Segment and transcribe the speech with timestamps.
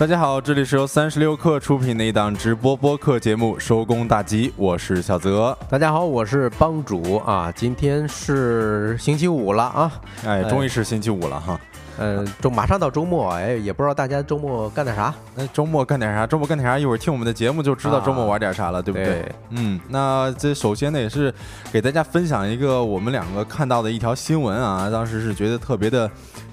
[0.00, 5.54] 大家好，这里是由三十六氪出品的一档直播播客节目《收工大吉》，我是小泽。
[5.68, 9.92] 大家好，我是帮主啊，今天是星期五了啊，
[10.24, 11.60] 哎，终于是星期五了哈。
[11.98, 15.14] 呃，周马上到周末，哎，也不知道大家周末干点啥？
[15.34, 16.26] 那周末干点啥？
[16.26, 16.78] 周末干点啥？
[16.78, 19.30] 一会儿听我们的节目就知道周末玩点啥了，对不对？
[19.50, 21.30] 嗯，那这首先呢，也是
[21.70, 26.10] 给大家分享一个我们两个看到的一条新闻啊，当时是觉得特别的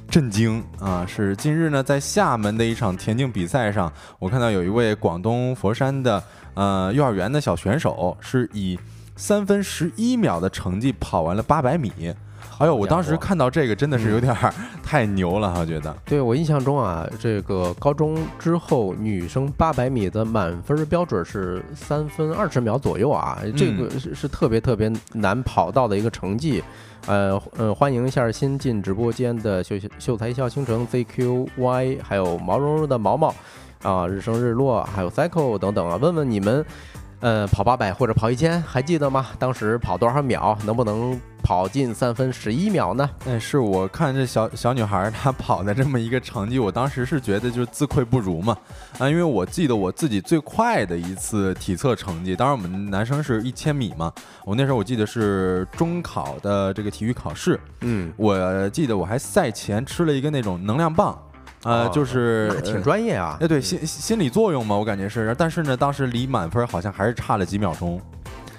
[0.10, 1.06] 震惊啊。
[1.08, 6.22] 是近日呢，在厦门的一场田径比赛上，我看到有一位广东佛山的
[6.54, 8.80] 呃幼儿园的小选手，是以
[9.16, 11.92] 三分十一秒的成绩跑完了八百米。
[12.60, 14.36] 哎呦，我当时看到这个真的是有点
[14.82, 15.96] 太牛了，我觉得。
[16.04, 26.64] 对我印象中啊，这个高中之后女生八百米的满分标准是三分二十秒左右啊，这个是是特别特别难跑到的一个成绩。
[27.06, 33.34] 呃呃，欢迎一下新进直播间的秀秀才一笑倾城 ZQY，还有毛茸茸的毛毛
[33.84, 36.66] 啊，日升日落，还有 Cycle 等等啊，问问你们。
[37.20, 39.28] 呃，跑八百或者跑一千，还记得吗？
[39.40, 40.56] 当时跑多少秒？
[40.66, 43.10] 能不能跑进三分十一秒呢？
[43.26, 48.56] 哎，是我看这小小女孩她跑的这么一个成绩，我当时是觉得就是自愧不如嘛。
[49.00, 54.14] 啊，因为我记得我自己最快的一次体测成绩，当然我们男生是一千米嘛。
[54.46, 61.20] 我那时候我记得是中考的这个体育考试，嗯，我记得我还赛前吃了一个那种能量棒。
[61.64, 68.00] 呃，就是挺专业啊，哎，对，心心理作用嘛，我感觉是，但是呢，当时离满分好像还是差了几秒钟。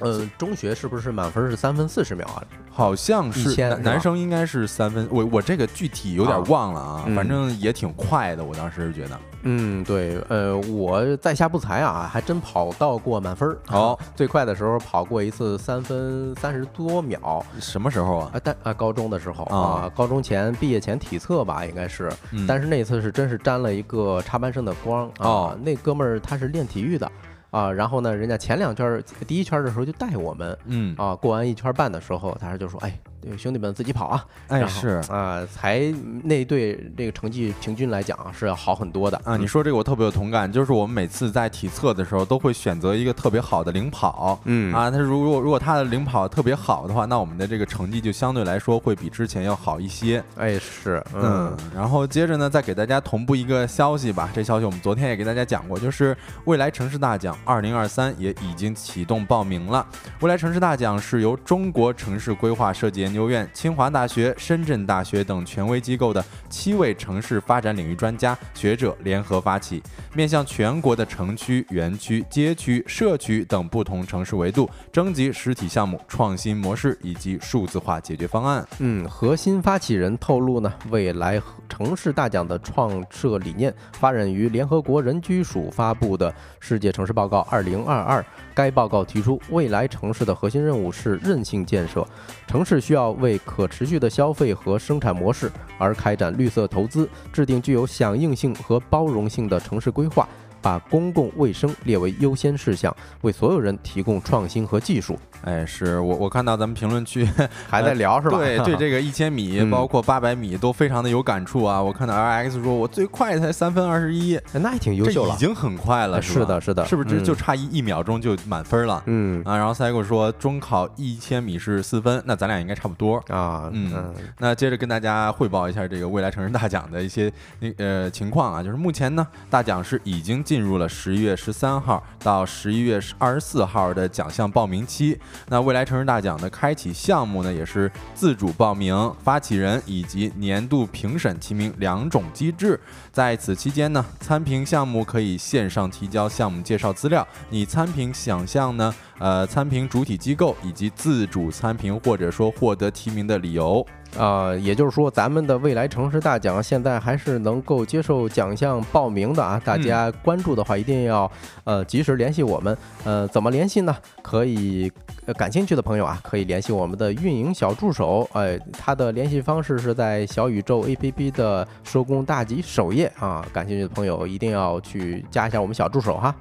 [0.00, 2.42] 呃，中学是不是满分是三分四十秒啊？
[2.70, 5.08] 好像是，男生应该是三分。
[5.10, 8.44] 我我这个具体有点忘了啊，反正也挺快的。
[8.44, 9.18] 我当时觉得，
[9.50, 13.56] 嗯，对，呃，我在下不才啊，还真跑到过满分儿。
[13.66, 17.42] 好，最快的时候跑过一次三分三十多秒。
[17.58, 18.30] 什么时候啊？
[18.34, 22.12] 啊，但啊，高中的时候啊，高中前毕业前体测吧，应该是。
[22.46, 25.56] 但是那次是真是沾了一个插班生的光啊。
[25.62, 27.10] 那哥们儿他是练体育的。
[27.50, 33.00] 啊，然后呢，人家前两圈第一圈的时候就带我们，嗯，啊，过完一圈半的时候，他就说，哎。
[33.36, 34.24] 兄弟们自己跑啊！
[34.48, 35.80] 哎，是啊，才
[36.22, 39.36] 那队这个成绩平均来讲是要好很多的啊。
[39.36, 50.22] 你说这个我特别有同感，就是我们每次在体测的时候都会选择一个特别好的领跑，嗯啊，他如果如果他的领跑特别好的话，那我们的这个成绩就相对来说会比之前要好一些。
[50.36, 51.56] 哎，是，嗯。
[51.74, 54.30] 然后接着呢，再给大家同步一个消息吧。
[54.32, 59.86] 这消息我们昨天也给大家讲过，就是未来城市大奖二零二三也已经启动报名了。
[60.20, 63.88] 未来城市大奖是由中国城市规划设计研究院、清华。
[63.88, 69.82] 大学、深圳大学等权威机构的七位城市发展领域专家学者联合发起，
[70.14, 78.66] 面向全国的城区、园区、街区、社区等不同城市维度，征集实体项目、创新模式以及数字化解决方案。
[78.78, 86.30] 嗯，核心发起人透露呢，未来城市大奖的创设理念发展于联合国人居署发布的
[86.60, 88.20] 《世界城市报告二零二二》。
[88.54, 92.04] 该报告提出，未来城市的核心任务是韧性建设，
[92.48, 100.28] 城市需要要为可持续的消费和生产模式而开展绿色投资，制定具有响应性和包容性的城市规划。
[100.60, 105.18] 把公共卫生列为优先事项，为所有人提供创新和技术。
[105.42, 107.28] 哎，是我我看到咱们评论区
[107.68, 108.38] 还在聊是吧？
[108.38, 111.80] 对对， 这个一千米包括八百米都非常的有感触啊。
[111.80, 116.20] 我看到 R X 说，我最快才三分二十一，那也挺优秀了，已经很快了。
[116.20, 119.02] 是的，是的，是不是就就差一一秒钟就满分了？
[119.06, 123.70] 嗯啊，然后 Cycle 说中考一千米是四分，那咱俩应该差不多啊。
[123.72, 135.16] 嗯，那接着跟大家汇报一下这个未来城市大奖的一些那呃情况啊，就是目前呢，大奖是已经进进入了十一月十三号到十一月二十四号的奖项报名期。
[135.46, 142.80] 那未来城市大奖的开启项目呢，也是自主报名、发起人以及年度评审提名两种机制。
[143.12, 147.24] 在此期间呢，参评项目可以线上提交项目介绍资料。
[147.50, 153.84] 你参评想象呢，呃，参评主体机构以及自主参评或者说获得提名的理由。
[154.16, 159.60] 呃，也就是说，咱们的未来城市大奖现在还是能够接受奖项报名的啊！
[159.62, 161.30] 大家关注的话，一定要
[161.64, 162.76] 呃及时联系我们。
[163.04, 163.94] 呃，怎么联系呢？
[164.22, 164.90] 可以，
[165.26, 168.26] 呃感兴趣的朋友啊，可以联系我们的运营小助手。
[168.32, 173.44] 哎，他的联系方式是在小宇宙 APP 的收工大吉首页啊！
[173.52, 176.34] 感兴趣的朋友一定要去加一下我们小助手哈。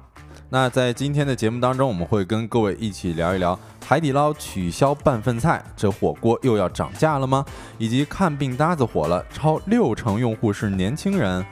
[0.50, 7.44] 那在今天的节目当中，我们会跟各位一起聊一聊海底捞取消半份菜，这火锅又要涨价了吗？
[7.76, 11.44] 以及看病搭子火了，超六成用户是年轻人。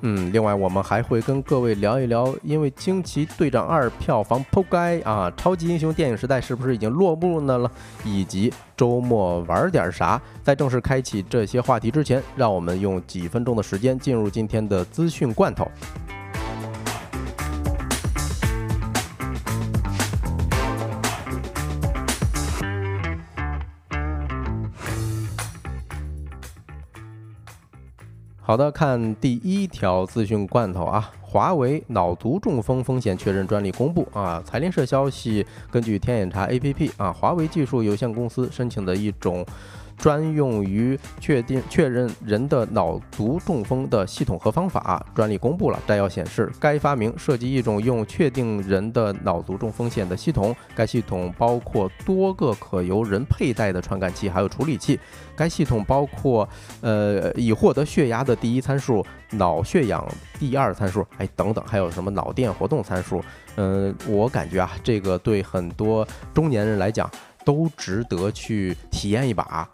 [0.00, 7.70] 嗯，另外我们还会跟各位聊一聊，因为《惊奇队长二》票房扑街啊，超级英雄电影时代是不是已经落幕呢了？
[8.02, 10.18] 以及周末玩点啥？
[10.42, 15.70] 在正式开启这些话题之前，让我们用几分钟的时间进入今天的资讯罐头。
[28.48, 34.42] 好的，看第一条资讯罐头啊，华为脑卒中风风险确认专利公布啊。
[34.42, 39.44] 财联社消息，根据天眼查 APP 啊，华为技术有限公司申请的一种。
[39.98, 45.82] 专用于确定确认人的脑卒中风的系统和方法专利公布了。
[45.88, 50.54] 摘要显示，该发明涉及一种用确定人的脑卒中风险的系统。
[50.72, 55.00] 该系统包括多个可由人佩戴的传感器，还有处理器。
[55.38, 56.46] 该系统包括
[56.80, 60.04] 呃已获得血压的第一参数、脑血氧
[60.40, 63.22] 第二参数，哎等等，还有什么脑电活动参数？
[63.54, 67.08] 嗯，我感觉啊，这个对很多中年人来讲
[67.44, 69.68] 都值得去体验一把。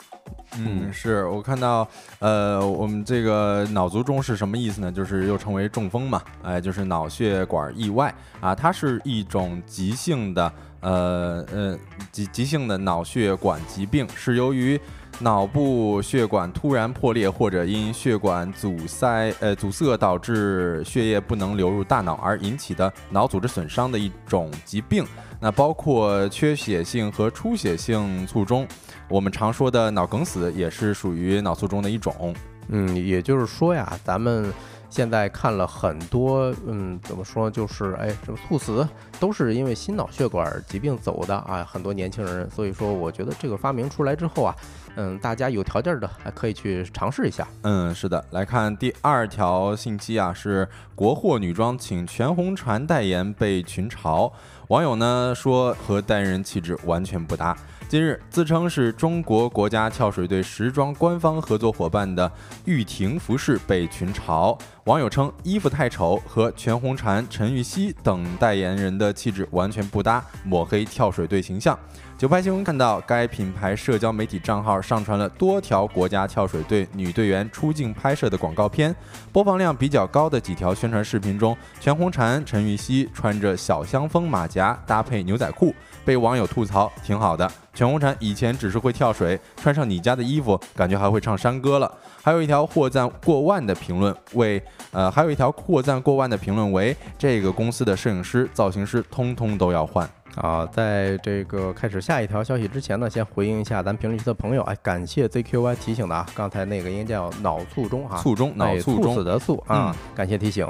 [0.57, 1.87] 嗯，是我看到，
[2.21, 4.91] 呃，我们这个脑卒中是什么意思呢？
[4.91, 11.79] 就是又称为中风嘛，哎，就是脑血管意外啊，它是一种急性的，呃呃，
[12.13, 14.81] 急急性的脑血管疾病，是由于
[15.21, 25.05] 脑部血管突然破裂或者因血管阻塞呃阻塞导致血液不能流入大脑而引起的脑组织损伤的一种疾病。
[25.41, 28.67] 那包括缺血性和出血性卒中。
[29.09, 32.35] 我们常说的脑梗死也是属于脑卒中的一种。
[32.69, 34.51] 嗯，也就是说呀，咱们
[34.95, 38.87] 现在看了很多，嗯，怎么说，就是哎，什么猝死
[39.19, 42.49] 都是因为心脑血管疾病走的啊，很多年轻人。
[42.49, 44.55] 所以说，我觉得这个发明出来之后啊，
[44.95, 47.45] 嗯，大家有条件的还可以去尝试一下。
[47.63, 48.25] 嗯，是的。
[48.31, 54.31] 来看第二条信息啊，是国货女装请全红婵代言被群嘲，
[54.69, 57.57] 网友呢说和代言人气质完全不搭。
[57.87, 62.31] 近日，自称是中国国家跳水队时装官方合作伙伴的
[62.65, 71.79] 玉婷服饰被群嘲，网友称衣服太丑，和全红婵、陈芋汐等代言人的气质完全不搭，抹黑跳水队形象。
[72.17, 78.95] 九拍新闻看到，该品牌社交媒体账号上传了多条国家跳水队女队员出镜拍摄的广告片，
[79.33, 85.75] 播放量比较高的几条宣传视频中，全红婵、陈芋汐穿着小香风马甲搭配牛仔裤。
[86.05, 91.93] 被网友吐槽挺好的，全红婵以前只是会跳水，穿上你家的衣服，感觉还会唱山歌了。
[92.23, 94.63] 还有一条获赞过万的评论为，
[94.93, 100.09] 呃，还有一条获赞过万的评论为，这个公司的摄影师、造型师通通都要换。
[100.37, 110.67] 啊，在这个开始下一条消息之前呢，先回应一下咱评论区的朋友，哎，感谢 ZQY 提醒的啊，刚才那个应该叫脑卒中哈，卒中，脑卒中猝死的猝啊，感谢提醒。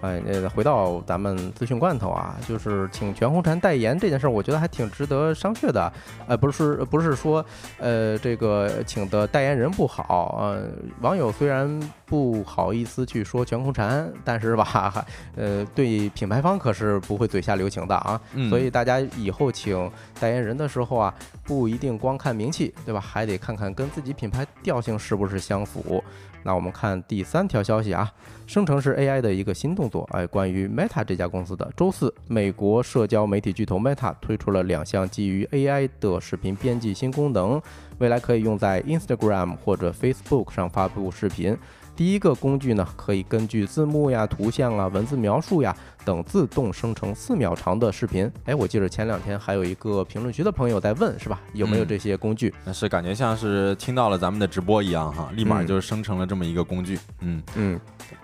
[0.00, 5.92] 哎，呃，回到咱们资讯罐头啊，就是请全红婵代言这件事儿，我觉得还挺值得商榷的。
[6.28, 7.44] 呃，不是，不是说，
[7.78, 10.62] 呃，这个请的代言人不好，呃，
[11.00, 11.68] 网友虽然
[12.06, 15.04] 不好意思去说全红婵，但是吧，
[15.34, 19.02] 呃，对品牌方可是不会嘴下留情的啊，所以大家。
[19.16, 19.90] 以后请
[20.20, 21.14] 代言人的时候啊，
[21.44, 23.00] 不一定光看名气，对吧？
[23.00, 26.02] 还得看看跟自己品牌调性是不是相符。
[26.44, 28.10] 那我们看第三条消息啊，
[28.46, 30.08] 生成式 AI 的一个新动作。
[30.12, 37.60] 哎，关于 Meta 这家公司的，周四，美国社交媒体巨头 Meta 推出了两项基于 AI 的视频编辑新功能，
[37.98, 41.56] 未来可以用在 Instagram 或者 Facebook 上发布视频。
[41.98, 48.30] 第一个工具呢，可以根据字幕呀、图像啊、文字描述呀等自动生成四秒长的视频。
[48.44, 51.40] 哎，我记得前两天还有一个评论区的朋友在问，是吧？
[51.54, 52.54] 有没有这些工具？
[52.64, 56.96] 那是感觉像是听到了咱们的直播一样哈，立马就生成了这么一个工具。
[57.22, 57.80] 嗯嗯。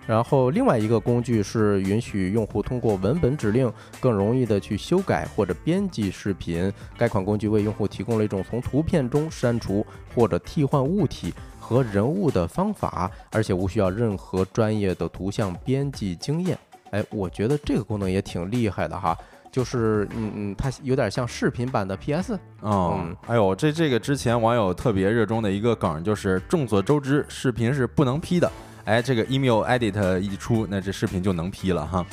[0.07, 6.73] 然后另外一个工具是允许用户通过文本指令更容易的去修改或者编辑视频。
[6.97, 11.35] 该款工具为用户提供了一种从图片中删除或者替换物体。
[11.67, 16.59] 和人物的方法，而且无需要任何专业的图像编辑经验。
[16.91, 19.17] 哎，我觉得这个功能也挺厉害的哈，
[19.51, 22.39] 就是嗯嗯，它有点像视频版的 PS。
[22.61, 28.53] 嗯，哎呦，这这个之前网友特别热衷的一个梗，就是众所周知，视频是不能 P 的。
[28.85, 32.05] 哎，这个 Email Edit 一出，那这视频就能 P 了哈。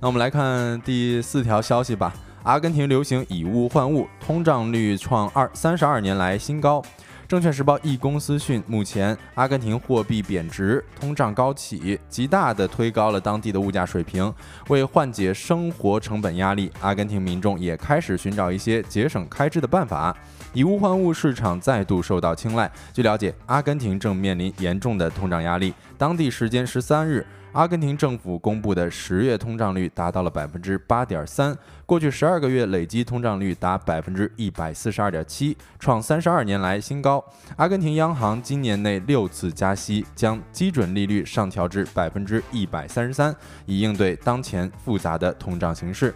[0.00, 2.12] 那我们来看第四条消息吧。
[2.42, 6.82] 阿根廷流行以物换物，通胀率创二三十二年来新高。
[7.28, 14.32] 证券时报一公司讯，目前阿根廷货币贬值，通胀高企，极大地推高了当地的物价水平。
[14.68, 20.16] 为缓解生活成本压力，阿根廷民众也开始寻找一些节省开支的办法。
[20.52, 22.70] 以物换物市场再度受到青睐。
[22.92, 25.74] 据了解，阿根廷正面临严重的通胀压力。
[25.98, 27.26] 当地时间十三日。
[27.56, 37.24] 阿根廷政府公布的十月通胀率达到了百分之八点三，过去十二个月累计通胀率达百分之一百四十二点七，创三十二年来新高。
[37.56, 43.34] 阿根廷央行今年内六次加息，将基准利率上调至百分之一百三十三，
[43.64, 46.14] 以应对当前复杂的通胀形势。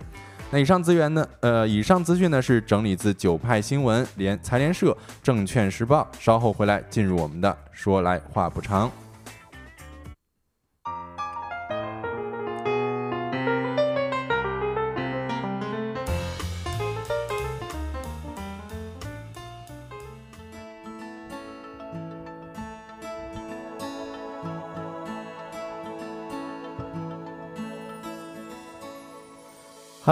[0.50, 1.26] 那以上资源呢？
[1.40, 6.06] 呃，以上资讯呢是整理自九派新闻、联财联社、证券时报。
[6.18, 8.90] 稍后回来进入我们的说来话不长。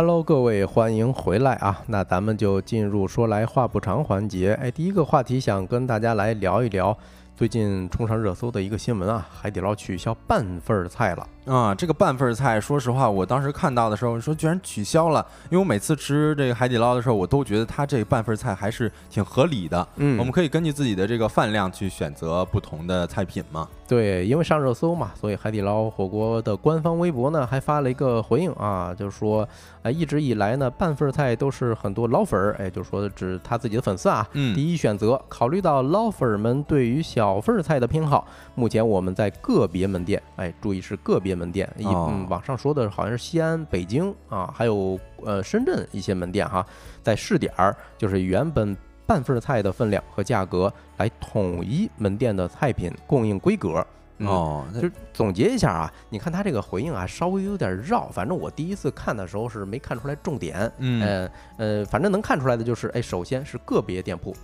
[0.00, 1.83] Hello，各位，欢迎回来啊！
[1.88, 4.57] 那咱们就进入说来话不长环节。
[4.62, 6.97] 哎，第一个话题想跟大家来聊一聊
[7.35, 11.26] 最近冲上热搜的一个新闻啊，海底捞取消半份儿菜了。
[11.47, 19.85] 啊，这个半份儿菜，说实话，我当时看到的时候说居然取消了，因为我每次吃这个海底捞的时候，我都觉得它这半份菜还是挺合理的。
[19.97, 23.69] 嗯我们可以根据自己的这个饭量去选择不同的菜品嘛。
[23.88, 29.49] 对，因为上热搜嘛，所以海底捞火锅的官方微博呢还发了一个回应啊，就是说，
[29.83, 35.18] 哎，一直以来呢，半份儿菜都是很多捞粉儿，哎，就是说指他自己的粉丝啊，嗯第一选择。
[35.26, 46.66] 考虑到捞粉儿们对于小份儿菜的偏好，目前我们在个别门店，哎，注意是个别门店，一哦嗯，网上说的好像是西安、北京啊，还有呃深圳一些门店哈，
[47.02, 48.76] 在试点儿，就是原本
[49.09, 53.85] 半份菜的分量和价格来统一门店的菜品供应规格。
[54.21, 58.09] 嗯哦，就是总结一下啊，你看他这个回应啊，稍微有点绕。
[58.09, 64.35] 反正我第一次看的时候是没看出来重点，嗯，呃呃，反正能看出来的就是，哎，首先是个别店铺，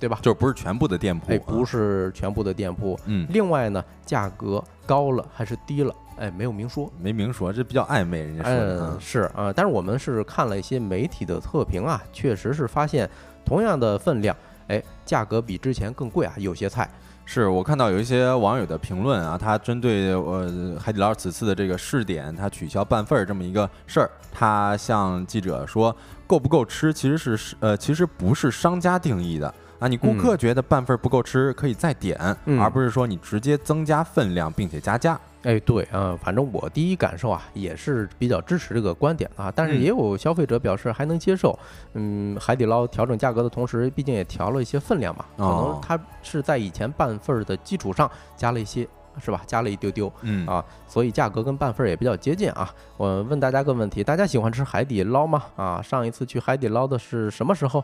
[0.00, 0.18] 对吧？
[0.22, 2.98] 就不是全部的店铺，哎，不啊，是全部的店铺。
[3.06, 6.92] 嗯，另外呢，价格高了还是低了，哎，没有明说。
[7.00, 8.96] 没明说，这比较暧昧，人家说的嗯，啊。
[9.00, 13.08] 是啊、但是我们是看了一些媒体的测评啊，确实是发现
[13.46, 14.36] 同样的分量，
[14.66, 16.86] 哎，价格比之前更贵啊，有些菜。
[17.28, 35.18] 是我看到有一些网友的评论啊，他针对呃海底捞此次的这个试点，他取消半份儿这么一个事儿，他向记者说够不够吃，其实是呃其实不是商家定义的啊，你顾客觉得半份儿不够吃，可以再点，嗯而不是说你直接增加分量并且加价。
[35.46, 41.56] 哎，对啊、反正我第一感受啊，也是比较支持这个观点啊，但是嗯也有消费者表示还能接受。
[41.94, 49.42] 嗯，海底捞调整价格的同时，毕竟也调了一些分量嘛，可哦能它是在以前半份儿的基础上加了一些，是吧？
[49.46, 52.72] 加了一丢丢嗯啊，所以价格跟半份儿也比较接近啊。
[52.96, 55.42] 我问大家个问题，大家喜欢吃海底捞吗？
[55.56, 57.82] 啊，上一次去海底捞的是什么时候？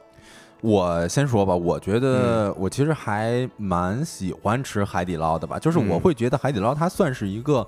[0.60, 7.58] 我先说吧，我觉嗯得我其实还蛮喜欢吃海底捞的吧，就是我嗯会觉得海底捞它算是一个。
[7.60, 7.66] 嗯，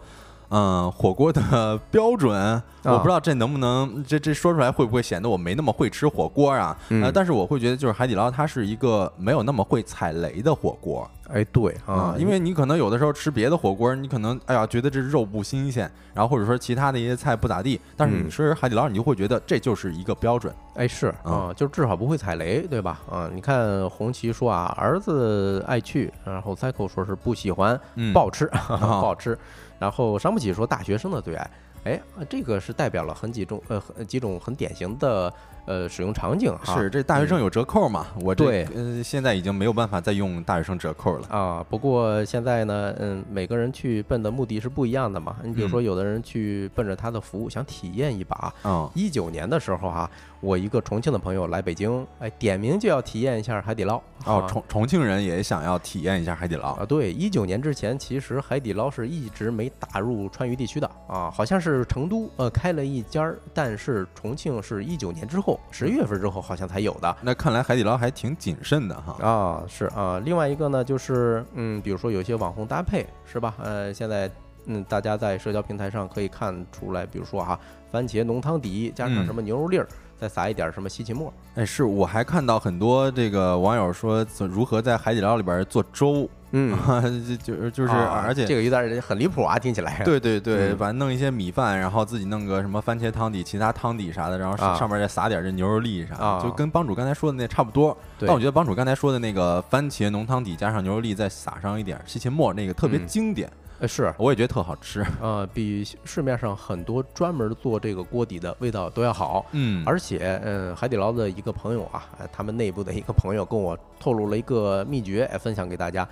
[0.91, 6.77] 火锅的标准，啊我不知道这能不能，这这说出来会不会显得我没那么会吃火锅啊？
[6.91, 20.55] 呃，嗯但是我会觉得，就是海底捞它是一个没有那么会踩雷的火锅哎，对啊，因为你可能有的时候吃别的火锅，你可能哎呀觉得这肉不新鲜，然后或者说其他的一些菜不咋地，但是你嗯吃海底捞，你就会觉得这就是一个标准。
[20.75, 23.01] 哎，是啊，就至少不会踩雷，对吧？
[23.11, 29.39] 啊，你看红旗说啊，儿子爱去，然后 Cycle 说是不喜欢，嗯，不好吃， 不好吃。
[29.79, 31.51] 然后伤不起说大学生的最爱，
[31.85, 35.33] 哎，这个是代表了很几种呃几种很典型的
[35.67, 36.77] 呃使用场景哈。
[36.79, 38.07] 是这大学生有折扣嘛？
[38.21, 41.29] 我这对呃现在已经没有办法再用大学生折扣了。
[41.29, 45.37] 啊，不过现在呢，嗯，每个人去奔的目的是不一样的嘛。
[45.43, 48.53] 你比如说，嗯有的人去奔着他的服务，想体验一把。
[48.65, 53.97] 嗯，一九年的时候哈、我一个重庆的朋友来北京，哎，点名就要体验一下海底捞。
[54.25, 56.73] 哦，啊重重庆人也想要体验一下海底捞。
[56.73, 67.17] 啊，对，一九年之前，其实海底捞是一直没打入川渝地区的啊，好像是成都呃开了一家儿，但是重庆是一九年之后十一月份之后好像才有的。
[67.21, 69.17] 那看来海底捞还挺谨慎的哈。
[69.21, 73.55] 啊，是啊，另外一个呢，就是嗯，比如说有些网红搭配是吧？
[73.63, 74.31] 呃，现在
[74.67, 77.59] 嗯，大家在社交平台上可以看出来，比如说哈、
[77.93, 86.73] 番茄浓汤底加上嗯什么牛肉粒儿，再撒一点什么西芹末，哎，是我还看到很多这个网友说怎如何在海底捞里边做粥，嗯，
[87.43, 90.03] 就就就是啊而且这个有点很离谱啊，听起来。
[90.05, 97.97] 对对对，嗯反正弄一些米饭，然后自己弄个什么番茄汤底、其他汤底啥的，然后啊上上面再撒点这牛肉粒啥就跟帮主刚才说的那差不多。
[98.21, 105.05] 但我觉得帮主刚才说的那个番茄浓汤底加上牛肉粒，再撒上一点西芹末，那个特别嗯经典，呃是，我也觉得特好吃。
[105.21, 109.45] 呃，比市面上很多专门做这个锅底的味道都要好。
[109.51, 116.07] 嗯，而且，嗯，海底捞的一个朋友啊，呃他们内部的一个朋友跟我透露了一个秘诀，哎，分享给大家。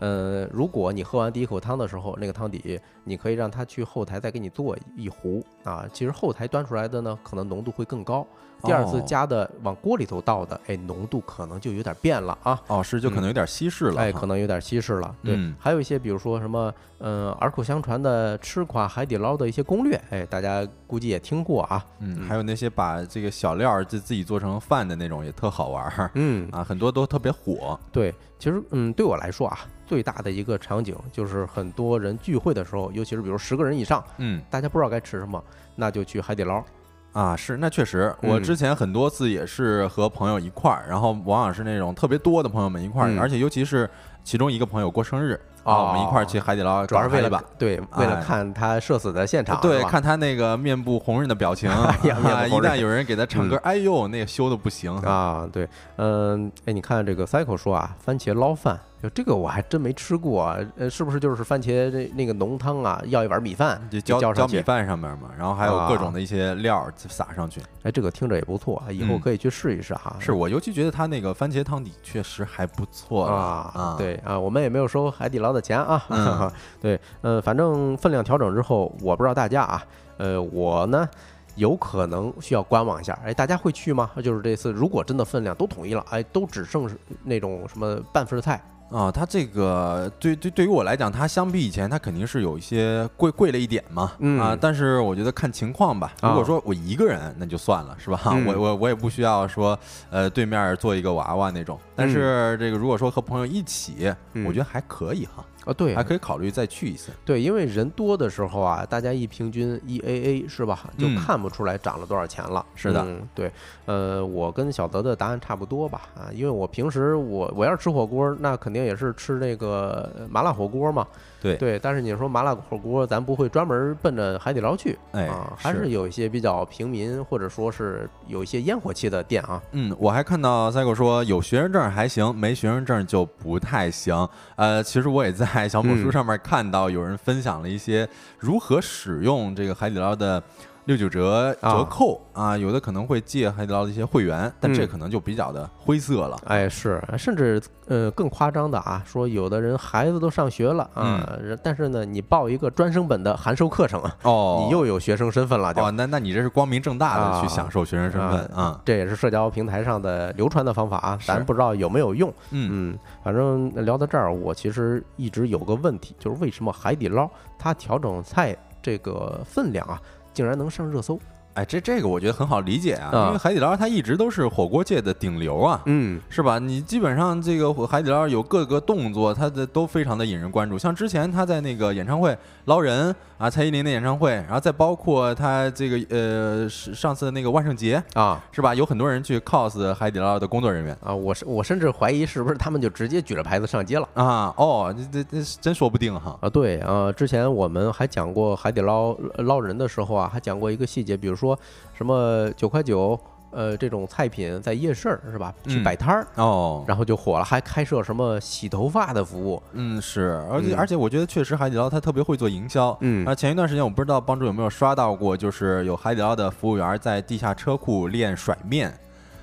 [0.00, 5.86] 呃，如果你喝完第一口汤的时候，那个汤底，你可以让他去后台再给你做一壶啊。
[5.92, 8.26] 其实后台端出来的呢，可能浓度会更高。
[8.62, 12.60] 第二次哦加的往锅里头倒的，哎，浓度可能就有点变了啊。
[12.66, 15.14] 哦，是就可能有点稀释了哈，哎，可能有点稀释了。
[15.24, 21.82] 对，嗯还有一些比如说什么，嗯、耳口相传的吃垮海底捞的一些攻略，哎，大家估计也听过啊。
[22.00, 27.80] 嗯，还有那些把这个小料儿自自己做成饭的那种也特好玩儿嗯，啊，很多都特别火。
[27.90, 34.40] 对，其实嗯，对我来说啊，最大的一个场景就是很多人聚会的时候，尤其是比如十个人以上，嗯。
[34.50, 35.40] 大家不知道该吃什么，
[35.76, 36.64] 那就去海底捞。
[37.12, 38.42] 啊，是那确实，我嗯。
[38.42, 43.20] 之前很多次也是和朋友一块儿，然后往往是那种特别多的朋友们一块儿，嗯。
[43.20, 43.88] 而且尤其是
[44.24, 45.38] 其中一个朋友过生日，
[45.70, 47.42] 啊，我们一块儿去海底捞主要是为了。
[47.58, 51.70] 对，为了哎看他社死的现场，对，看他那个面部红润的表情，
[52.04, 64.60] 呀面部啊 一旦有人给他唱歌，哎呦，那个羞的不行啊，对，嗯，哎，你看这个 Cycle 说啊，番茄捞饭，就这个我还真没吃过啊，呃，是不是就是番茄那那个浓汤啊，要一碗米饭就浇浇米？
[64.60, 67.60] 饭上面嘛，然后还有各种啊的一些料儿撒上去。
[67.82, 70.16] 哎，这个听着也不错啊，以后嗯可以去试一试哈。
[70.18, 76.04] 是我尤其觉得他那个番茄汤底确实还不错了啊，，对啊，我们也没有收海底捞的钱啊。
[76.08, 76.50] 嗯
[76.80, 79.82] 对，呃，反正分量调整之后，我不知道大家啊，
[80.18, 81.08] 呃，我呢
[81.56, 83.18] 有可能需要观望一下。
[83.24, 84.10] 哎，大家会去吗？
[84.22, 86.88] 就是这次如果真的分量都统一了，哎，都只剩
[87.24, 96.12] 那种什么半份菜啊，它这个对对对于我来讲，它相比以前，它肯定是有一些贵贵了一点嘛，嗯啊，但是我觉得看情况吧。
[96.22, 98.20] 如果啊说我一个人，那就算了，是吧？
[98.34, 99.78] 嗯我我我也不需要说，
[100.10, 101.78] 呃，对面做一个娃娃那种。
[101.94, 107.12] 但是这个如果说和朋友一起，嗯我觉得还可以哈，啊，对还可以考虑再去一次。
[107.24, 112.64] 对，因为人多的时候啊，大家一平均一 A A 是吧，就嗯看不出来涨了多少钱了。
[112.74, 113.52] 是的嗯，对，
[113.84, 121.06] 呃，我跟小泽的答案差不多吧，啊，因为我平时我我要是吃火锅，那肯定也是吃那个麻辣火锅嘛。
[121.40, 129.62] 对对，但是你说麻辣火锅，咱不会专门奔着海底捞去，哎啊，还是是有一些比较平民或者说是有一些烟火气的店啊。
[129.72, 134.28] 嗯，我还看到 Cycle 说有学生证还行，没学生证就不太行。
[134.56, 140.42] 呃，其实我也在小某书嗯上面看到有人分享了一些如何使用这个海底捞的
[140.90, 146.36] 六九折折啊扣啊，有的可能会借海底捞的一些会员，但这嗯可能就比较的灰色了。
[146.46, 158.80] 哎，是，甚至呃更夸张的啊，说有的人孩子都上学了啊，人但是呢，你报一个专升本的函授课程啊，哦，你又有学生身份了，就、哦，那那你这是光明正大的去啊享受学生身份啊？
[158.84, 162.28] 这也是社交平台上的流传的方法啊，咱不知道有没有用。
[162.50, 162.90] 嗯。
[162.90, 170.00] 嗯，反正聊到这儿，我其实一直有个问题，就是为什么海底捞它调整菜这个分量啊，
[170.40, 171.20] 竟然能上热搜？
[171.54, 175.82] 哎，这这个我觉得很好理解啊，啊因为海底捞它一直都是火锅界的顶流啊。
[175.86, 176.58] 嗯是吧？
[176.58, 180.78] 你基本上这个海底捞有各个动作，它的都非常的引人关注。
[180.78, 182.36] 像之前他在那个演唱会
[182.66, 188.74] 捞人啊，蔡依林的演唱会，然后再包括他这个呃是上次的那个万圣节，啊是吧？
[188.74, 194.08] 有很多人去 cos 海底捞的工作人员啊，我是我甚至怀疑是不是他们就直接举着牌子上街了。
[194.14, 194.54] 啊。
[194.56, 196.38] 哦，这这这真说不定哈。
[196.40, 201.58] 啊，对啊，之前我们还讲过海底捞呃捞人的时候啊，还讲过一个细节，比如说
[201.96, 203.18] 什么九块九，
[203.50, 205.82] 呃，这种菜品在夜市儿是吧，去嗯。
[205.82, 210.78] 摆摊儿，哦，然后就火了，还开设什么洗头发的服务，嗯是，而且嗯。
[210.78, 212.96] 而且我觉得确实海底捞它特别会做营销。
[213.00, 213.26] 嗯。
[213.26, 218.94] 啊，前一段时间我不知道帮主有没有刷到过，就是有海底捞的服务员在地下车库练甩面，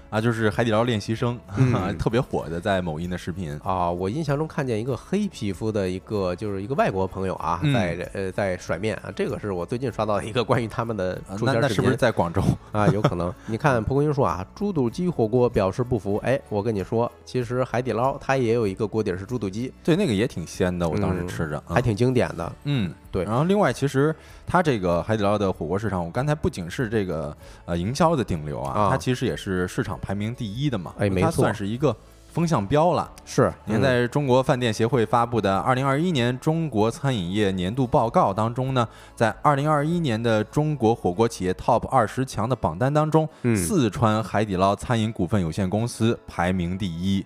[0.10, 3.60] 啊，就是海底捞练习生，嗯 特别火的，在某音的视频。
[3.64, 12.42] 啊，我印象中看见一个黑皮肤的一个就是一个外国朋友啊，嗯在呃在甩面啊，这个是我最近刷到的一个关于他们的那那是不是频在广州？
[12.72, 13.34] 啊，有可能。
[13.46, 22.52] 你看蒲公英说啊，猪肚鸡火锅表示不服，哎，我跟你说，其实海底捞它也有一个锅底儿是猪肚鸡，对，那个也挺鲜的，我当时嗯吃着，啊还挺经典的。
[22.64, 23.26] 嗯，对。
[23.26, 28.90] 然后另外，其实它这个海底捞的火锅市场，我刚才不仅是这个呃营销的顶流啊，啊。
[28.92, 31.32] 它其实也是市场排名第一的嘛，没错。
[31.32, 31.96] 算是一个
[32.32, 33.12] 风向标了。
[33.26, 43.56] 是，你看，嗯在中国饭店协会发布的《二零二一年中国餐饮业年度报告》当中呢，在二零二一年的中国火锅企业 TOP 二十强的榜单当中，嗯。
[43.58, 47.26] 四川海底捞餐饮股份有限公司排名第一，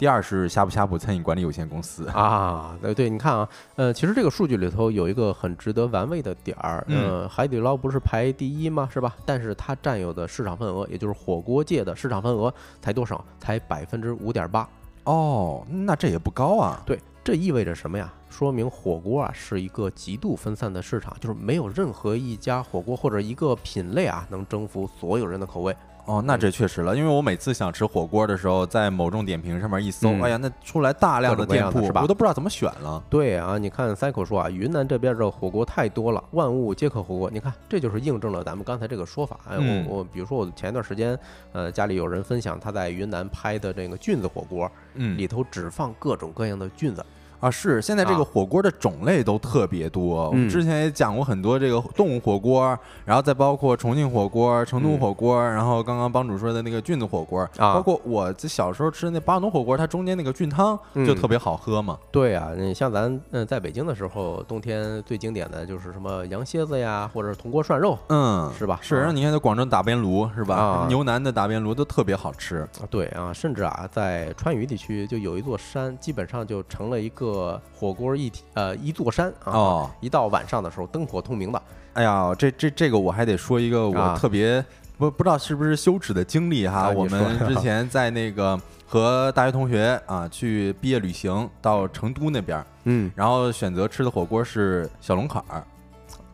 [0.00, 2.08] 第二是呷哺呷哺餐饮管理有限公司。
[2.08, 8.88] 啊，对对，你看啊，呃，其实这个数据里头有一个很值得玩味的点儿，嗯呃，海底捞不是排第一吗？
[8.90, 9.14] 是吧？
[9.26, 13.22] 但是它占有的市场份额，也就是火锅界的市场份额才多少？
[13.38, 14.66] 才百分之五点八。
[15.04, 16.82] 哦，那这也不高啊。
[16.86, 18.10] 对，这意味着什么呀？
[18.30, 25.76] 说明火锅啊是一个极度分散的市场，就是没有任何一家火锅或者一个品类啊能征服所有人的口味。
[26.10, 33.00] 哦，那这确实了，因为我每次想吃火锅的时候，在某众点评上面一搜，嗯哎呀，那出来大量的各种各店铺，样的是吧我都不知道怎么选了。
[33.08, 37.30] 对啊，你看 Cycle 说啊，云南这边的火锅太多了，万物皆可火锅。
[37.30, 39.38] 你看，这就是印证了咱们刚才这个说法。
[39.48, 41.16] 哎，嗯我我比如说我前一段时间，
[41.52, 47.06] 呃，家里有人分享他在云南拍的这个菌子火锅，嗯里头只放各种各样的菌子。
[47.40, 50.28] 啊，是现在这个啊火锅的种类都特别多。
[50.28, 61.98] 我们嗯之前也讲过很多这个动物火锅，然后再包括重庆火锅、成都嗯火锅，然后刚刚帮主说的那个菌子火锅，啊包括我这小时候吃的那八龙火锅，它中间那个菌汤就嗯特别好喝嘛。
[62.12, 70.56] 对啊，你像咱嗯、在北京的时候，冬天最经典的就是什么羊蝎子呀，或者是铜锅涮肉嗯，是吧是，啊然后你看在广州打边炉是吧？
[70.56, 72.58] 啊 牛腩的打边炉都特别好吃。
[72.80, 72.84] 啊。
[72.90, 81.62] 对啊，甚至啊，在川渝地区就有一座山，基本上就成了一个个火锅一体呃一座山啊，哦，一到晚上的时候灯火通明的。
[81.94, 84.64] 哎呀，这这这个我还得说一个我啊特别
[84.96, 86.88] 不不知道是不是羞耻的经历哈。
[86.88, 95.64] 啊你我们说 之前在那个和大学同学啊去毕业旅行到成都那边儿，嗯，然后选择吃的火锅是小龙坎儿，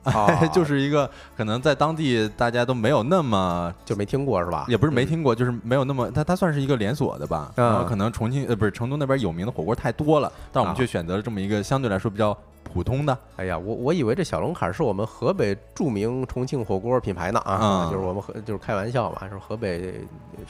[0.06, 3.72] 啊 就是一个可能在当地大家都没有那么。
[3.84, 4.64] 就没听过是吧？
[4.68, 20.00] 也不是没听过，就是没有那么它它算是一个连锁的吧，啊然后可能重庆呃不是成都那边有名的火锅太多了，但我们啊却选择了这么一个相对来说比较普通的，哎呀，我我以为这小龙坎儿是我们河北著名重庆火锅品牌呢啊，嗯就是我们河就是开玩笑嘛，说河北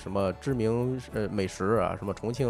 [0.02, 2.48] 什么知名呃美食啊，什么重庆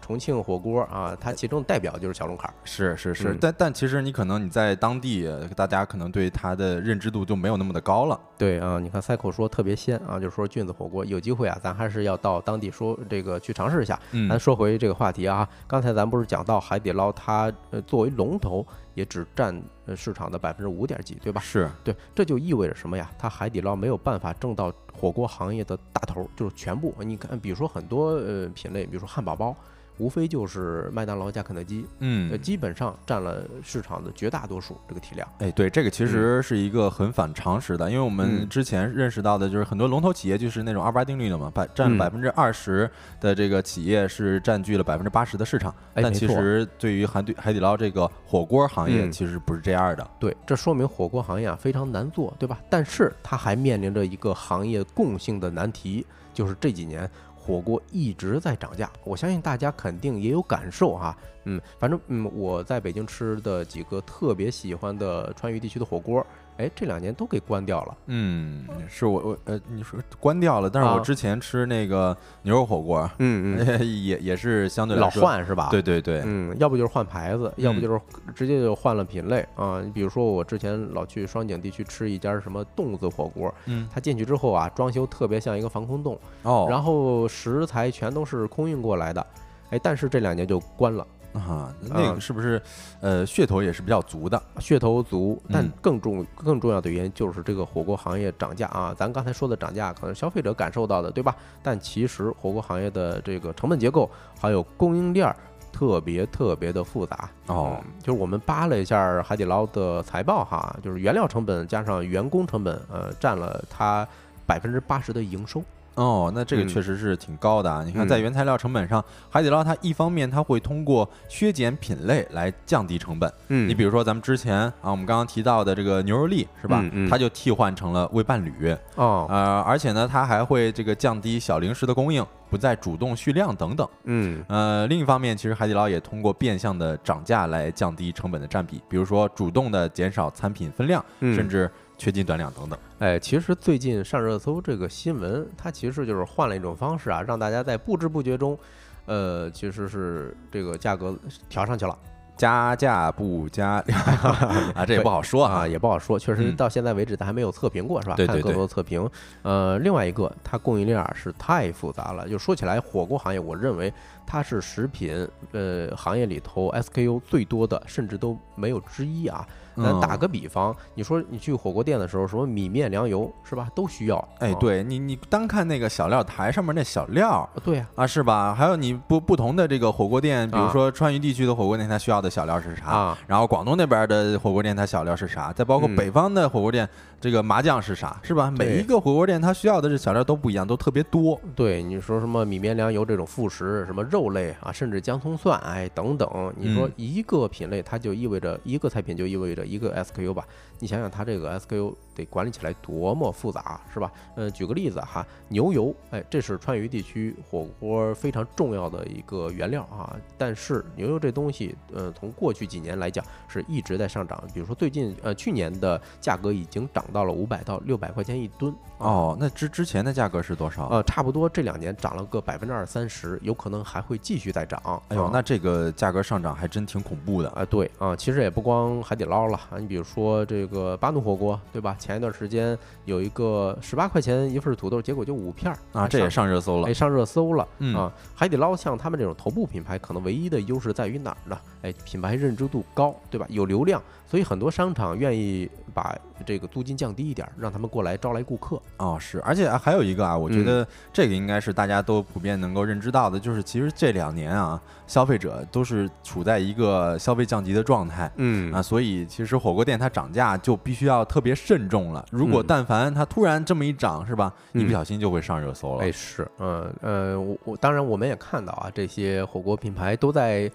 [0.00, 2.54] 重庆火锅啊，它其中代表就是小龙坎儿。
[2.64, 8.18] 是是是，嗯但但其实你可能你在当地，呃大家可能对它的认知度就没有那么的高了。
[8.36, 13.98] 对啊，你看 Cycle 说特别鲜啊，就是说菌子火锅，有机会啊，咱还是要到当地说这个去尝试一下。
[14.12, 21.40] 嗯咱说回这个话题啊，刚才咱不是讲到海底捞它呃作为龙头，也只占呃市场的百分之五点几，对吧？
[21.40, 23.10] 是，对，这就意味着什么呀？
[23.18, 26.94] 它海底捞没有办法挣到火锅行业的大头，就是全部。
[27.00, 29.54] 你看，比如说很多呃品类，比如说汉堡包，
[30.00, 35.28] 无非就是麦当劳加肯德基，呃，嗯，基本上占了市场的绝大多数这个体量。
[35.38, 50.10] 哎，对，这个其实是一个很反常识的，因为我们嗯之前认识到的就是很多龙头企业就是那种二八定律的嘛，百占嗯百分之二十的这个企业是占据了百分之八十的市场，但其实对于海底海底捞这个火锅行业嗯其实不是这样的。
[50.18, 52.58] 对，这说明火锅行业啊非常难做，对吧？
[52.70, 57.08] 但是它还面临着一个行业共性的难题，就是这几年
[57.40, 58.90] 火锅一直在涨价。
[59.02, 61.16] 我相信大家肯定也有感受哈。
[61.44, 66.24] 嗯，反正嗯，我在北京吃的几个特别喜欢的川渝地区的火锅，
[66.60, 67.96] 哎，这两年都给关掉了。
[68.06, 75.68] 嗯，是我我呃，你说关掉了，但是我啊之前吃那个牛肉火锅， 嗯嗯，也也是相对来老，换是吧？
[75.70, 78.00] 对对对，嗯，要不就是换牌子，要不嗯就是
[78.34, 79.80] 直接就换了品类啊。
[79.82, 89.26] 你比如说，我之前老去双井地区吃一家什么洞子火锅，嗯，它进去之后啊，装修特别像一个防空洞，哦，然后食材全都是空运过来的，
[89.70, 92.60] 哎，但是这两年就关了，啊，那啊个是不是
[93.00, 94.42] 呃噱头也是比较足的？
[94.58, 95.40] 噱头足。
[95.50, 101.36] 但嗯更重更重要的原因就是这个火锅行业涨价啊，咱刚才说的涨价，可能消费者感受到的，对吧？
[101.62, 105.36] 但其实火锅行业的这个成本结构还有供应链儿
[105.72, 107.30] 特别特别的复杂。
[107.46, 114.06] 哦嗯，就是我们扒了一下海底捞的财报哈，就是原料成本加上员工成本，呃，占了它
[114.46, 115.62] 百分之八十的营收。
[115.94, 117.82] 哦，那这个嗯确实是挺高的啊！
[117.84, 123.30] 你看，嗯在原材料成本上，海底捞它一方面它会通过削减品类来降低成本。
[123.48, 127.06] 嗯你比如说咱们之前啊，我们刚刚提到的这个牛肉粒是吧嗯？
[127.06, 133.86] 嗯它就替换成了味伴侣，哦，呃，而且呢，它还会这个降低小零食的供应，不再主动蓄量等等。
[134.04, 141.70] 嗯呃，另一方面，其实海底捞也通过变相的涨价来降低成本的占比，比如说主动的减少餐品分量，嗯甚至
[142.00, 142.78] 缺斤短两等等。
[142.98, 148.58] 哎，其实最近上热搜这个新闻，它其实就是换了一种方式啊，让大家在不知不觉中，
[149.04, 151.14] 呃，其实是这个价格
[151.50, 151.96] 调上去了
[152.38, 154.00] 加价不加量
[154.72, 155.68] 啊，这也不好说啊，啊。
[155.68, 156.18] 也不好说。
[156.18, 158.16] 确实嗯到现在为止，它还没有测评过，是吧？
[158.16, 159.06] 看更多测评。
[159.42, 162.26] 呃，另外一个，它供应链儿是太复杂了。
[162.26, 163.92] 就说起来，火锅行业，我认为
[164.26, 169.46] 它是食品呃行业里头 SKU 最多的，甚至都没有之一啊。
[169.76, 174.16] 咱嗯打个比方，你说你去火锅店的时候，什么米面粮油是吧，都需要。
[174.38, 178.54] 哎，啊，对你，你单看那个小料台上面那小料对呀、啊，是吧？
[178.54, 182.86] 还有你不不同的这个火锅店，比如啊说川渝地区的火锅店，它需要的小料是啥？
[182.86, 185.52] 啊，然后广东那边的火锅店，它小料是啥？
[185.52, 186.88] 再包括嗯北方的火锅店，
[187.20, 188.18] 这个麻酱是啥？
[188.22, 188.50] 是吧？
[188.50, 191.38] 每一个火锅店它需要的这小料都不一样，都特别多。
[191.54, 200.44] 对，你说什么米面粮油这种副食，什么肉类啊，甚至姜葱蒜，哎等等，你说嗯一个品类，它就意味着一个菜品就意味着一个 SKU 吧？
[200.80, 204.10] 你想想它这个 SKU 得管理起来多么复杂，是吧？
[204.34, 210.16] 嗯，举个例子哈，牛油，哎，这是川渝地区火锅非常重要的一个原料啊。
[210.36, 218.74] 但是牛油这东西，呃，从过去几年来讲是一直在上涨，比如说最近呃去年的价格已经涨到了五百到六百块钱一吨。
[218.98, 220.86] 啊哦，那之之前的价格是多少？
[220.88, 224.80] 呃，差不多这两年涨了个百分之二三十，有可能还会继续再涨。
[225.08, 227.48] 哎呦啊，那这个价格上涨还真挺恐怖的。
[227.50, 231.94] 啊，对啊，其实也不光海底捞了啊，你比如说这个巴奴火锅，对吧？
[231.98, 236.94] 前一段时间有一个十八块钱一份土豆，结果就五片儿啊，这也上热搜了哎。
[236.94, 238.12] 上热搜了、嗯啊。
[238.34, 241.58] 海底捞像他们这种头部品牌，可能唯一的优势在于哪儿呢？
[241.82, 243.46] 哎，品牌认知度高，对吧？
[243.50, 248.80] 有流量，所以很多商场愿意把这个租金降低一点儿，让他们过来招来顾客。
[248.98, 258.30] 哦，是，而且啊还有一个啊，我觉嗯得这个应该是大家都普遍能够认知到的，就是其实这两年啊，消费者都是处在一个消费降级的状态。
[258.36, 262.24] 嗯啊，所以其实火锅店它涨价就必须要特别慎重了。
[262.30, 264.52] 如果嗯但凡它突然这么一涨，是吧？
[264.72, 266.04] 一不嗯小心就会上热搜了。
[266.04, 270.70] 哎，是，嗯呃，我我当然我们也看到啊，这些火锅品牌都在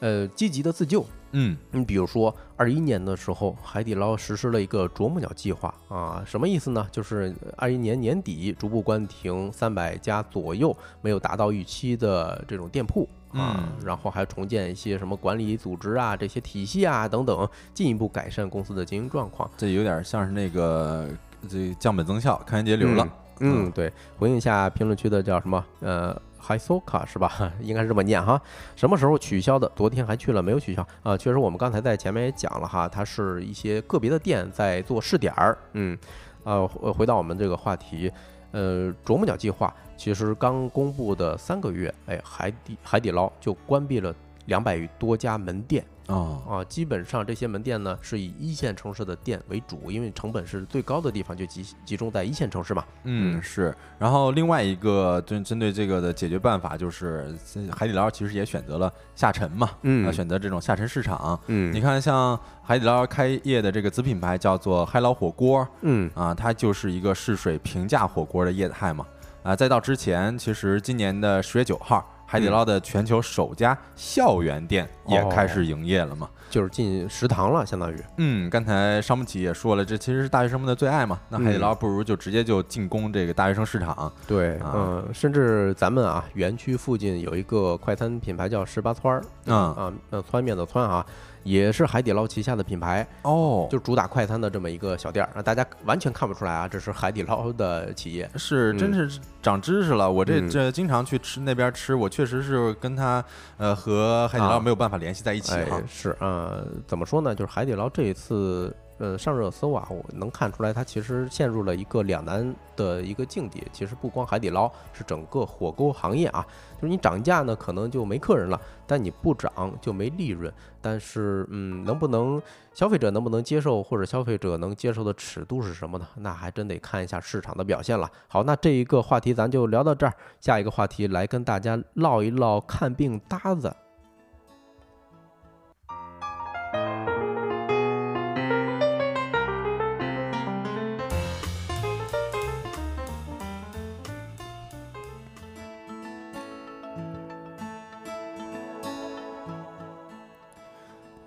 [0.00, 1.04] 呃积极的自救。
[1.38, 6.88] 嗯你比如说，二一年的时候，海底捞实施了一个啄木鸟计划啊，什么意思呢？
[6.90, 19.50] 就是二一年年底逐步关停三百家左右没有达到预期的这种店铺啊，嗯然后还重建一些什么管理组织啊、这些体系啊等等，进一步改善公司的经营状况。
[19.58, 21.06] 这有点像是那个
[21.46, 23.06] 这降本增效、开源节流了。
[23.40, 25.62] 嗯，对，回应一下评论区的叫什么？
[25.80, 27.52] 呃，Hisoka 是吧？
[27.60, 28.40] 应该是这么念哈。
[28.76, 29.70] 什么时候取消的？
[29.74, 31.16] 昨天还去了，没有取消啊。
[31.16, 35.58] 确实，我们刚才在前面也讲了哈，它是一些个别的店在做试点儿。
[35.72, 35.98] 嗯，
[36.44, 38.12] 呃，回到我们这个话题，
[38.52, 44.14] 呃，啄木鸟计划其实刚公布的三个月，哎，海底海底捞就关闭了
[44.46, 45.84] 两百余多家门店。
[46.08, 52.84] 哦，啊，基本上这些门店呢是以一线城市的店为主，因为成本是最高的地方就集集中在一线城市嘛。
[53.02, 53.74] 嗯，嗯是。
[53.98, 57.34] 然后另外一个针针对这个的解决办法就是，
[57.74, 61.36] 海底捞其实也选择了下沉嘛，嗯呃选择这种下沉市场。
[61.48, 69.04] 嗯你看，像海底捞开业的这个子品牌叫做海捞火锅嗯啊，它就是一个试水平价火锅的业态嘛。
[69.42, 76.28] 啊，再到之前，其实今年的十月九号，海底捞的全球首家校园店也开始营业了嘛。
[76.48, 78.00] 就是进食堂了，相当于。
[78.18, 81.18] 嗯，刚才商务企也说了，这其实是大学生们的最爱嘛。
[81.28, 84.10] 那海底捞不如就直接就进攻这个大学生市场。
[84.28, 91.04] 对，啊嗯，甚至咱们啊，园区附近有一个快餐品牌叫十八川儿，嗯啊，呃，汆面的汆啊，
[91.46, 98.28] 也是海底捞旗下的品牌，哦，就主打快餐的这么一个小店儿，那大家完全看不出来啊，这是海底捞的企业。
[98.34, 100.10] 是，真嗯是长知识了。
[100.10, 103.24] 我这嗯这经常去吃那边吃，我确实是跟他
[103.58, 107.32] 呃和海底捞啊没有办法联系在一起哎哈。，是，呃，怎么说呢？
[107.32, 113.62] 就是海底捞这一次，呃，上热搜啊，我能看出来，它其实陷入了一个两难的一个境地。
[113.72, 120.52] 其实不光海底捞，是整个火锅行业啊，就是你涨价呢，可能就没客人了；但你不涨就没利润。
[120.80, 122.40] 但是，嗯，能不能
[122.72, 126.06] 消费者能不能接受，或者消费者能接受的尺度是什么呢？
[126.16, 128.10] 那还真得看一下市场的表现了。
[128.28, 133.74] 好，那这一个话题咱就聊到这儿，下一个话题来跟大家唠一唠看病搭子。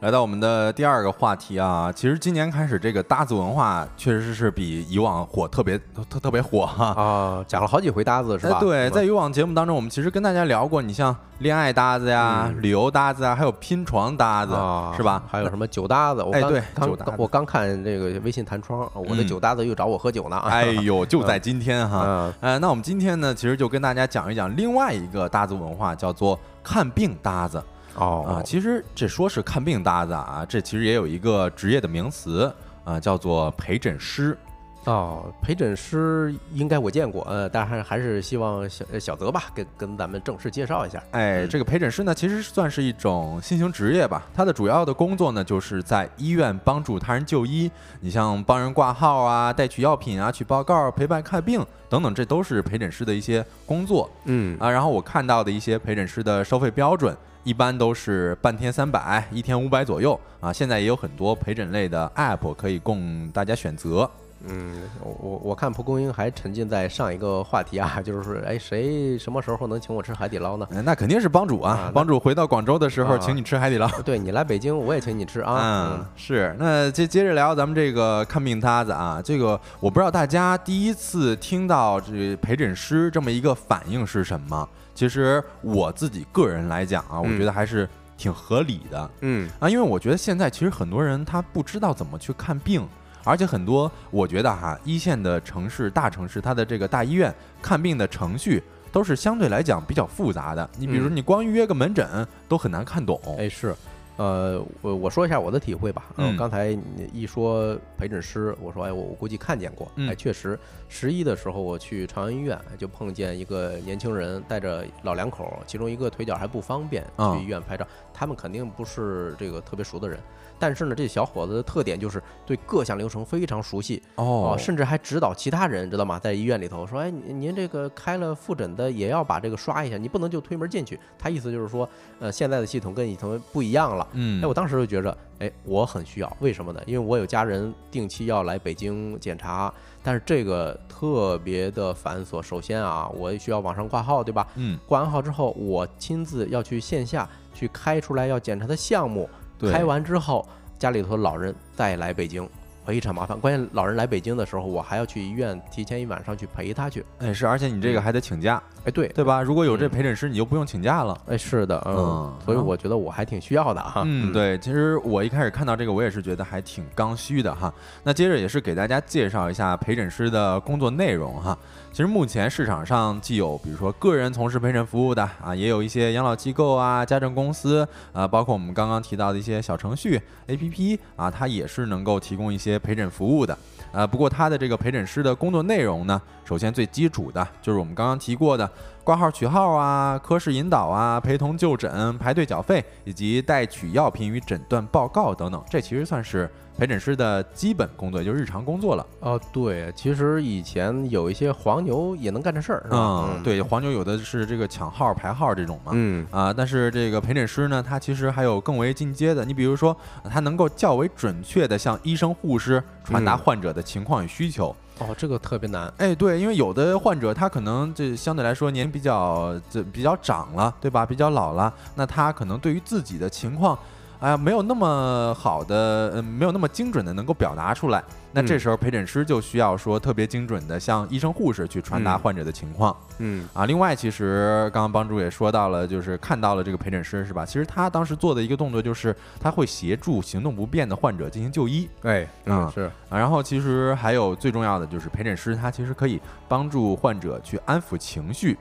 [0.02, 5.78] 来到我们的第二个话题啊，其实今年开始这个搭子文化确实是比以往火特别
[6.10, 6.86] 特特别火哈。
[6.94, 8.56] 啊，讲了好几回搭子是吧？
[8.56, 15.22] 哎对，嗯在以往节目当中，我们其实跟大家聊过，你像恋爱搭子呀、嗯旅游搭子啊，还有拼床搭子，啊，是吧？
[15.28, 16.24] 还有什么酒搭子？
[16.24, 20.38] 我刚哎对酒搭子我刚看这个微信弹窗，我的嗯酒搭子又找我喝酒呢。
[20.48, 22.06] 哎呦，就在今天哈。
[22.08, 27.62] 嗯，呃，那我们今天呢，其实就跟大家讲一讲另外一个搭子文化，叫做看病搭子
[27.95, 28.43] 哦啊。
[28.43, 34.38] 其实这说是看病搭子啊，这其实也有一个职业的名词啊，叫做陪诊师。
[34.86, 41.04] 哦，陪诊师应该我见过，呃，但是还是希望小呃小泽吧，跟跟咱们正式介绍一下。
[41.12, 44.23] 哎，嗯这个陪诊师呢，其实算是一种新型职业吧。
[44.34, 47.69] 他的主要的工作呢，就是在医院帮助他人就医。
[47.99, 54.71] 你像帮人挂号啊、带取药品啊、取报告、陪伴看病等等，这都是陪诊师的一些工作嗯啊。
[54.71, 60.52] 然后我看到的一些陪诊师的收费标准，一般都是半天三百，一天五百左右啊。
[60.52, 64.10] 现在也有很多陪诊类的 app 可以供大家选择。
[64.47, 70.67] 嗯，我我我看蒲公英还沉浸在上一个话题啊， 就是说，哎，谁什么时候能请我吃海底捞呢？
[70.71, 71.73] 嗯那肯定是帮主啊。
[71.73, 73.88] 啊帮主回到广州的时候，啊请你吃海底捞。
[74.04, 75.99] 对你来北京，我也请你吃啊。
[75.99, 76.56] 嗯，是。
[76.58, 84.67] 那接接着聊咱们这个看病搭子啊，这个我不知道大家第一次听到这陪诊师这么一个反应是什么。
[84.95, 92.88] 其实我自己个人来讲啊，我嗯觉得还是挺合理的嗯啊，因为我觉得现在其实很多人他不知道怎么去看病。
[93.30, 100.68] 而且很多，我觉得哈，一线的城市、大城市，它的这个大医院看病的程序都是相对来讲比较复杂的。
[100.80, 103.22] 你比如你光预约个门诊都很难看懂。
[103.38, 103.76] 哎是，
[104.18, 106.06] 呃，我我说一下我的体会吧。
[106.15, 109.92] 呃嗯刚才你一说陪诊师，我说哎，我我估计看见过。
[109.96, 117.88] 嗯哎，确实，十一的时候我去长安医院，就碰见一个年轻人带着老两口，其中一个腿脚还不方便，啊去医院拍照。
[118.12, 120.20] 他们肯定不是这个特别熟的人，
[120.60, 126.19] 但是呢，这小伙子的特点就是对各项流程非常熟悉哦，甚至还指导其他人，知道吗？
[126.19, 131.00] 在医院里头说，哎，您这个开了复诊的也要把这个刷一下，你不能就推门进去。
[131.17, 131.88] 他意思就是说，
[132.19, 134.08] 呃，现在的系统跟以前不一样了。
[134.12, 136.82] 嗯，哎，我当时就觉着，哎，我很需要，为什么呢？
[136.86, 142.41] 因为我有家人定期要来北京检查，但是这个特别的繁琐。
[142.41, 144.45] 首先啊，我需要网上挂号，对吧？
[144.56, 152.48] 嗯，挂完号之后，我亲自要去线下去开出来要检查的项目，开完之后，家里头老人再来北京。
[152.86, 157.06] 非常麻烦，关键老人来北京的时候，我还要去医院提前一晚上去陪他去。
[157.19, 159.43] 哎，是，而且你这个还得请假，哎，对，对吧？
[159.43, 161.15] 如果有这陪诊师，你就不用请假了。
[161.28, 164.02] 哎，是的，嗯，所以我觉得我还挺需要的哈。
[164.08, 167.72] 嗯，对，其实我一开始看到这个，我也是觉得还挺刚需的哈。
[168.02, 171.56] 那接着也是给大家介绍一下陪诊师的工作内容哈。
[171.91, 183.58] 其实目前市场上既有比如说个人从事陪诊服务的啊，也有一些养老机构啊、家政公司啊，包括我们刚刚提到的一些小程序 APP 啊，它也是能够提供一些陪诊服务的。
[183.91, 188.69] 呃，不过它的这个陪诊师的工作内容呢，首先最基础的就是我们刚刚提过的
[189.04, 196.49] 挂号取号啊、科室引导啊、陪同就诊、排队缴费以及代取药品与诊断报告等等，这其实算是。
[196.80, 199.06] 陪诊师的基本工作就是日常工作了。
[199.20, 202.98] 哦，对，其实以前有一些黄牛也能干这事儿，是吧？
[203.36, 205.92] 嗯，对，黄牛有的是这个抢号排号这种嘛。
[205.94, 209.44] 嗯啊，但是这个陪诊师呢，他其实还有更为进阶的。
[209.44, 209.94] 你比如说，
[210.32, 214.74] 他能够较为准确的向医生、护士传达患者的情况与需求。
[215.00, 215.92] 哦，这个特别难。
[215.98, 221.06] 哎，对，因为有的患者他可能这相对来说年比较这比较长了，对吧？
[221.06, 223.78] 比较老了，那他可能对于自己的情况。
[224.19, 228.03] 哎呀，没有那么好的，嗯，没有那么精准的能够表达出来。
[228.32, 232.95] 那这时候陪诊师就需要说特别精准的向医生护士去传达患者的情况。
[233.17, 237.45] 嗯啊，另外其实刚刚帮助也说到了，就是看到了这个陪诊师是吧？
[237.45, 241.89] 其实他当时做的一个动作就是他会协助行动不便的患者进行就医。
[242.03, 248.58] 哎，嗯是啊，然后其实还有最重要的就是陪诊师他其实可以帮助患者去安抚情绪。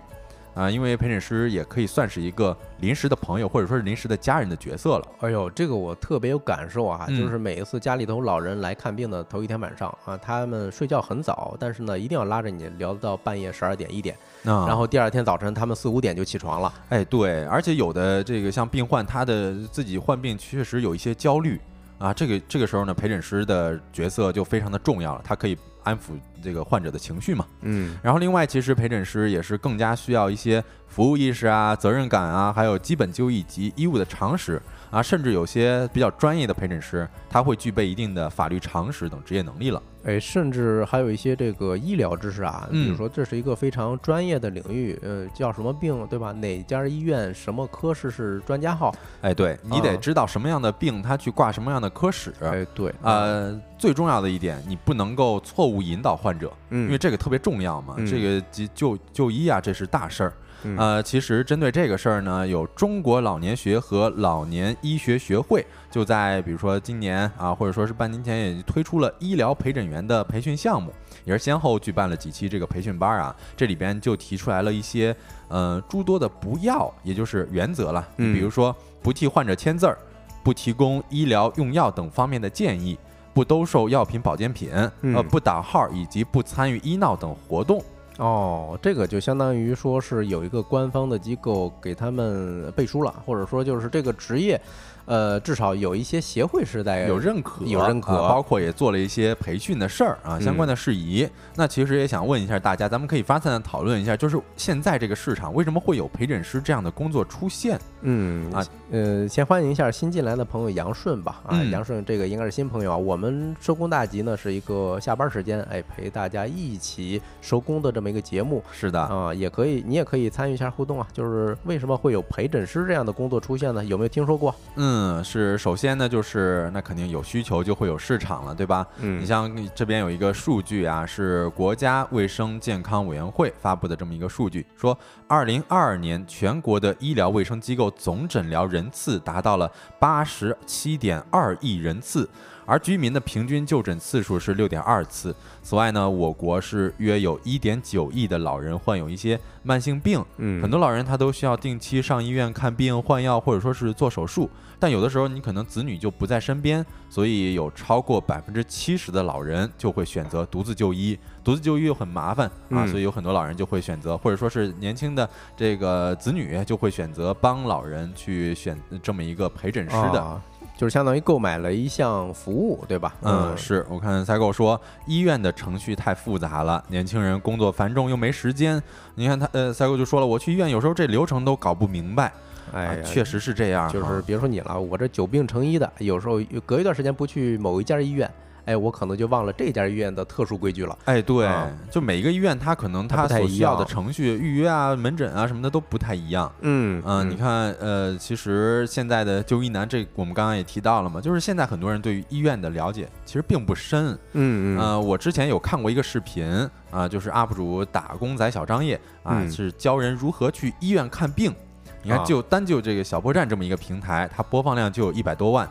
[0.59, 5.05] 啊，因为陪诊师也可以算是一个临时的朋友，或者说是临时的家人的角色了。
[5.21, 7.07] 哎呦，这个我特别有感受啊！
[7.07, 16.75] 就是每一次家里头老人来看病的头一天晚上啊，他们睡觉很早，但是呢，一定要拉着你聊到半夜十二点一点，然后第二天早晨他们四五点就起床了。
[16.89, 21.61] 哎，对，而且有的这个像病患，他的自己患病确实有一些焦虑
[21.99, 25.57] 啊，这个这个时候呢，陪诊师的角色就非常的重要了，他可以。
[25.85, 39.83] 安抚这个患者的情绪嘛，嗯，然后另外，其实陪诊师也是更加需要一些服务意识啊、责任感啊，还有基本就医及医务的常识啊，甚至有些比较专业的陪诊师，他会具备一定的法律常识等职业能力了。
[40.05, 46.33] 哎，甚至还有一些这个医疗知识啊，比如说这是一个非常专业的领域，呃，叫什么病，对吧？
[46.33, 48.95] 哪家医院什么科室是专家号？
[49.21, 52.33] 哎，对你得知道什么样的病，他去挂什么样的科室。
[52.41, 57.97] 哎，对，呃，最重要的一点，你不能够错误引导患者，因为这个特别重要嘛。
[58.07, 60.33] 这个急就就医啊，这是大事儿。
[60.77, 70.93] 呃，其实针对这个事儿呢，有中国老年学和老年医学学会就在比如说今年啊，或者说是半年前也推出了医疗陪诊员的培训项目，
[71.25, 73.35] 也是先后举办了几期这个培训班啊。
[73.57, 75.15] 这里边就提出来了一些
[75.49, 78.07] 呃诸多的不要，也就是原则了。
[78.17, 79.97] 嗯，比如说不替患者签字儿，
[80.43, 82.99] 不提供医疗用药等方面的建议，
[83.33, 84.71] 不兜售药品保健品，
[85.03, 87.83] 呃，不打号以及不参与医闹等活动。
[88.19, 94.61] 哦，这个就相当于说是有一个官方的机构给他们背书了，或者说就是这个职业。
[95.09, 101.27] 呃，至少有一些协会是在有认可，有认可，包括也做了一些培训的事儿啊，相关的事宜。
[101.57, 107.81] 那其实也想问一下大家，咱们可以发散的讨论一下，就是现在这个市场为什么会有陪诊师这样的工作出现？
[108.03, 111.41] 嗯啊，呃，先欢迎一下新进来的朋友杨顺吧。
[111.47, 112.97] 啊，杨顺这个应该是新朋友啊。
[112.97, 118.63] 我们收工大吉呢是一个下班时间，哎，陪大家一起收工的这么一个节目。
[118.71, 121.09] 是的啊，也可以，你也可以参与一下互动啊。
[121.15, 123.83] 就是为什么会有陪诊师这样的工作出现呢？
[123.83, 124.55] 有没有听说过？
[124.77, 124.98] 嗯。
[125.01, 128.85] 嗯，是首先呢，就是那肯定有需求就会有市场了，对吧？
[128.99, 139.71] 嗯，你像这边有一个数据啊，是国家卫生健康委员会发布的这么一个数据，说二零二二年全国的医疗卫生机构总诊疗人次达到了
[140.01, 142.29] 八十七点二亿人次。
[142.69, 145.35] 而居民的平均就诊次数是六点二次。
[145.63, 154.51] 此外呢，我国是约有一点九亿的老人患有一些慢性病，嗯，很多老人他都需要定期上医院看病、换药，或者说是做手术。
[154.79, 161.19] 但有的时候你可能子女就不在身边，所以有超过百分之七十的老人就会选择独自就医。
[161.43, 170.41] 独自就医又很麻烦啊，所以有很多老人就会选择，或者说是年轻的这个子女就会选择帮老人去选这么一个陪诊师的。
[170.79, 173.13] 就是相当于购买了一项服务，对吧？
[173.23, 178.81] 嗯，是我看赛购说医院的程序太复杂了，年轻人工作繁重又没时间。
[179.17, 182.33] 你看他呃，赛购就说了，我去医院有时候这流程都搞不明白。
[182.73, 188.31] 哎，确实是这样，就是别说你了，我这久病成医的，有时候隔一段时间不去某一家医院。
[188.69, 190.97] 哎，我可能就忘了这家医院的特殊规矩了。
[191.07, 191.49] 哎，对，
[191.91, 196.53] 就每一个医院，它可能它所需要的程序、预约啊、门诊啊什么的都不太一样。
[196.61, 204.09] 嗯嗯，你看，呃，其实现在的就医难，这我们刚刚也提到了嘛，就是现在很多人对于医院的了解其实并不深。
[204.35, 206.47] 嗯嗯，呃，我之前有看过一个视频
[206.91, 211.55] 啊，就是 UP 主打工仔小张掖啊，是教人如何去医院看病。
[212.03, 215.69] 你看，就单就这个小破站这么一个平台，它播放量就有一百多万。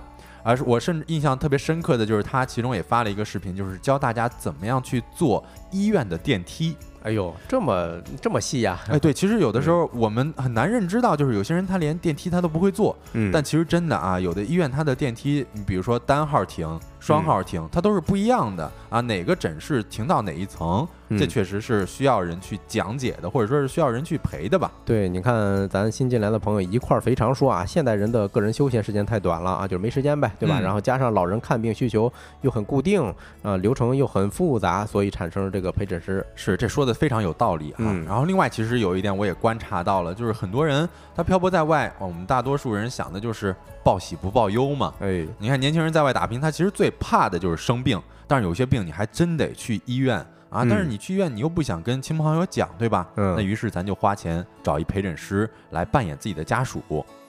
[0.47, 6.73] 而是我甚至印象特别深刻的就是他其中也发了一个视频，就是教大家怎么样去坐医院的电梯。
[7.03, 8.79] 哎呦，这么这么细呀！
[8.87, 12.97] 哎，对，其实有的时候我们很难认知到，就是有些人他连电梯他都不会坐。
[13.11, 19.01] 嗯，但其实真的啊，有的医院它的电梯，你比如说单号停、双号停，它都是不一样的啊。
[19.01, 20.87] 哪个诊室停到哪一层？
[21.11, 24.69] 这确实是需要人去讲解的，或者说是需要人去陪的吧？
[24.83, 30.59] 对，你看咱新进来的朋友一块儿肥肠说啊，现代人的个人休闲时间太短了啊，就是没时间呗，对吧？
[30.59, 33.01] 然后加上老人看病需求又很固定
[33.41, 36.25] 啊，流程又很复杂，所以产生这个陪诊师。
[36.35, 37.85] 是，这说的非常有道理啊。
[38.05, 44.93] 然后另外，其实有一点我也观察到了，就是很多人他漂泊在外，我们大多数人想的就是报喜不报忧嘛。
[44.99, 50.25] 哎，你看年轻人在外打拼，他其实最怕的就是生病，但是有些病你还真得去医院。
[50.49, 50.63] 啊！
[50.63, 53.05] 但是你去医院，你又不想跟亲朋好友讲，对吧？
[53.17, 53.35] 嗯。
[53.35, 56.81] 那于是咱就花钱找一陪诊师来扮演自己的家属。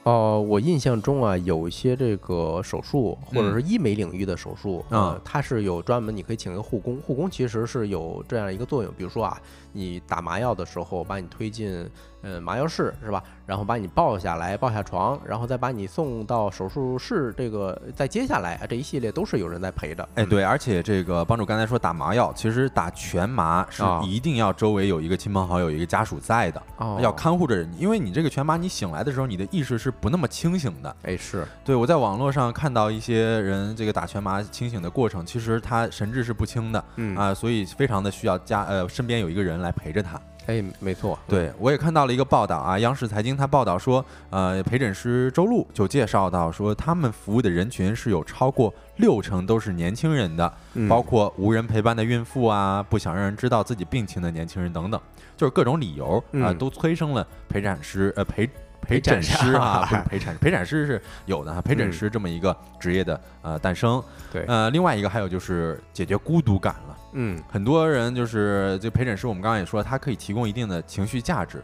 [0.05, 6.97] 哦，我印象中啊，有一些这个手术或者是医美领域的手术啊，它是有专门，你可以请一个护工。
[6.99, 9.37] 护工其实是有这样一个作用，比如说啊，
[9.73, 11.89] 你打麻药的时候，把你推进。
[12.21, 13.23] 呃，麻药室是吧？
[13.47, 17.33] 然后把你抱下来，抱下床，然后再把你送到手术室。
[17.39, 20.07] 这个再接下来啊，这一系列都是有人在陪着。
[20.17, 26.61] 哎，对，而且这个帮主刚才说打麻药，其实打全麻是一定要周围有一个亲朋好友、一个家属在的，
[27.01, 30.97] 要看护着人，因为你这个全麻，你醒来的时候，你的意识是不那么清醒的。
[31.05, 40.21] 哎，是对，我在网络上看到一些人这个打全麻清醒的过程，其实他神志是不清的，嗯啊，所以非常的需要家呃身边有一个人来陪着他。
[40.47, 50.51] 哎，没错，对我也看到了一个报道啊，央视财经他报道说，呃，陪诊师周璐就介绍到说，他们服务的人群是有超过六成都是年轻人的，
[50.89, 54.99] 包括无人陪伴的孕妇啊，不想让人知道自己病情的年轻人等等，
[55.37, 58.49] 就是各种理由啊，都催生了陪诊师呃陪
[58.89, 66.97] 陪诊师啊，不是 陪产陪产师是有的哈，陪诊师这么一个职业的呃诞生，对，呃，另外一个还有就是解决孤独感了。
[67.13, 71.63] 嗯，很多人就是这陪诊师，我们刚刚也说，它可以提供一定的情绪价值。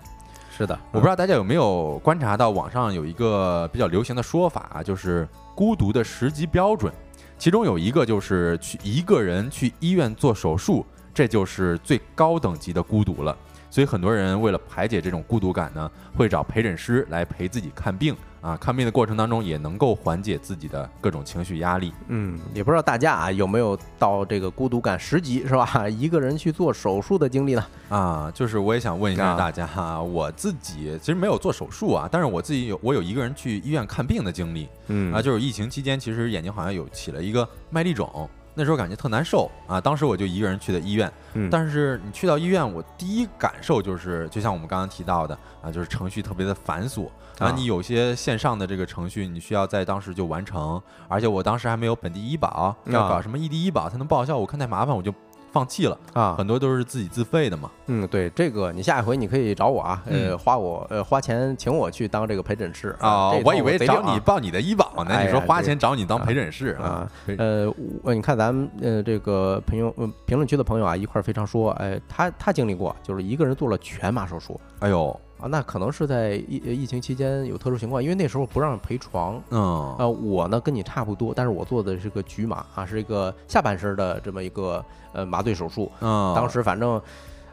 [0.57, 6.93] 是的，我不知道大家有没有观察到网上有一个比较流行的说法啊，就是孤独的十级标准，
[7.37, 13.37] 其中有一个就是去一个人去医院做手术，这就是最高等级的孤独了。
[13.75, 18.57] 所以很多人为了排解这种孤独感呢，会找陪诊师来陪自己看病啊。
[18.57, 21.93] 看病的过程当中也能够缓解自己的各种情绪压力。
[22.07, 25.66] 嗯，也不知道大家啊有没有到这个孤独感十级是吧？
[25.91, 27.66] 一个人去做手术的经历呢？
[27.89, 34.68] 啊，就是我也想问一下大家哈，我自己其实没有做手术啊，但是我自己有我有一个人去医院看病的经历。
[34.87, 38.31] 嗯啊，就是疫情期间，其实眼睛好像有起了一个麦粒肿。
[38.55, 39.80] 那时候感觉特难受啊！
[39.80, 41.12] 当时我就一个人去的医院，
[41.50, 47.50] 但是你去到医院，我第一感受就是，就像我们刚刚提到的啊，就是程序特别的繁琐啊。
[47.50, 55.12] 你有些线上的这个程序，你需要在当时就完成，而且我当时还没有本地医保，要搞什么异地医保才能报销，我看太麻烦，我就。
[55.55, 57.70] 放弃了啊，很多都是自己自费的嘛。
[57.86, 63.30] 嗯，对，这个你下一回你可以找我啊，呃，花我呃花钱请我去当这个陪诊师啊。
[63.44, 67.09] 我以为找你报你的医保呢，你说花钱找你当陪诊室啊？
[67.38, 69.94] 呃，我你看咱们呃这个朋友
[70.26, 74.61] 评论区的朋友啊，一块非常说，哎，他他经历过，就是一个人做了全麻手术。
[74.80, 75.20] 哎呦。
[75.39, 79.43] 啊，那可能是在疫疫情期间有特殊情况，因为那时候不让陪床。
[79.51, 84.82] 嗯，呃，我呢跟你差不多，但是我做的是个局麻啊，是一个下半身的这么一个
[85.12, 85.91] 呃麻醉手术。
[86.01, 87.01] 嗯，当时反正，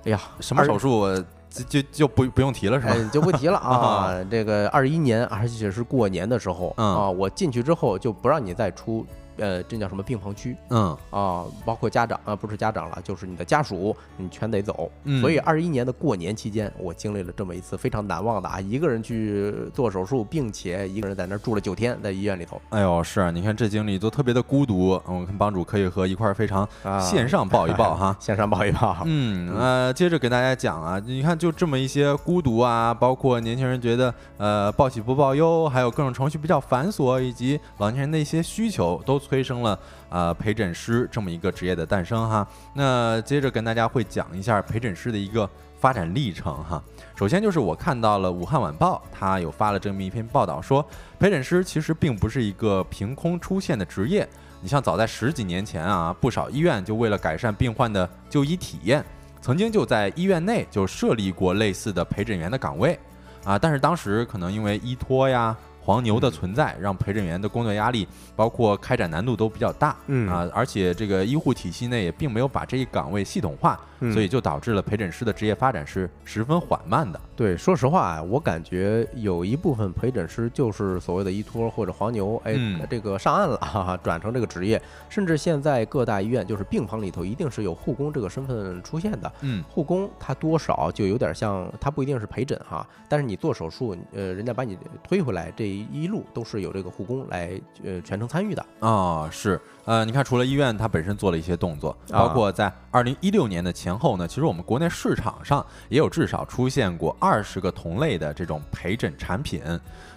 [0.06, 1.06] 哎呀，什么手术
[1.50, 2.96] 就就就不不用提了是吧？
[3.12, 4.16] 就不提了啊。
[4.32, 9.06] 这个二一年，而且是过年的时候啊，我进去之后就不让你再出。
[9.42, 14.90] 呃，这叫什么病房区嗯啊，包括家长啊，不是家长了，就是你的家属，你全得走。
[15.04, 28.16] 嗯所以二一年的过年期间，我经历了这么一次非常难忘的啊，一个人去做手术，并且一个人在那儿住了九天，在医院里头哎呦，是啊，你看这经历都特别的孤独，嗯我跟帮主可以和一块儿非常啊，线上抱一抱哈。
[28.22, 28.98] 线上抱一抱。
[29.06, 39.80] 嗯，呃，接着给大家讲啊，你看就这么一些孤独啊，包括年轻人觉得呃报喜不报忧，还有各种程序比较繁琐，以及老年人的一些需求，都催生了
[40.10, 42.46] 呃陪诊师这么一个职业的诞生哈。
[42.74, 46.84] 那接着跟大家会讲一下陪诊师的一个发展历程哈。
[47.16, 50.86] 首先就是我看到了《武汉晚报》，它有发了这么一篇报道说，
[51.18, 54.28] 陪诊师其实并不是一个凭空出现的职业。
[54.60, 59.02] 你像早在十几年前啊，不少医院就为了改善病患的就医体验，
[59.42, 63.00] 曾经就在医院内就设立过类似的陪诊员的岗位
[63.46, 63.58] 啊。
[63.58, 69.96] 但是当时可能因为医托呀、黄牛的存在，让陪诊员的工作压力，包括开展难度都比较大。
[70.08, 77.20] 嗯啊，而且这个医护体系内也并没有把这一岗位系统化，嗯所以就导致了陪诊师的职业发展是十分缓慢的。
[77.36, 89.32] 对，说实话啊，我感觉有一部分陪诊师就是所谓的医托或者黄牛，哎，嗯这个上岸了，哈哈，转成这个职业，甚至现在各大医院就是病房里头一定是有护工这个身份出现的。
[89.42, 98.66] 嗯护工他多少就有点像，他不一定是陪诊哈，但是你做手术，呃，人家把你推回来这一路都是有这个护工来呃全程参与的。
[98.80, 109.62] 啊、是，呃，你看，除了医院它本身做了一些动作，包啊括在二零一六年的前后呢，其实我们国内市场上也有至少出现过二十个同类的这种陪诊产品。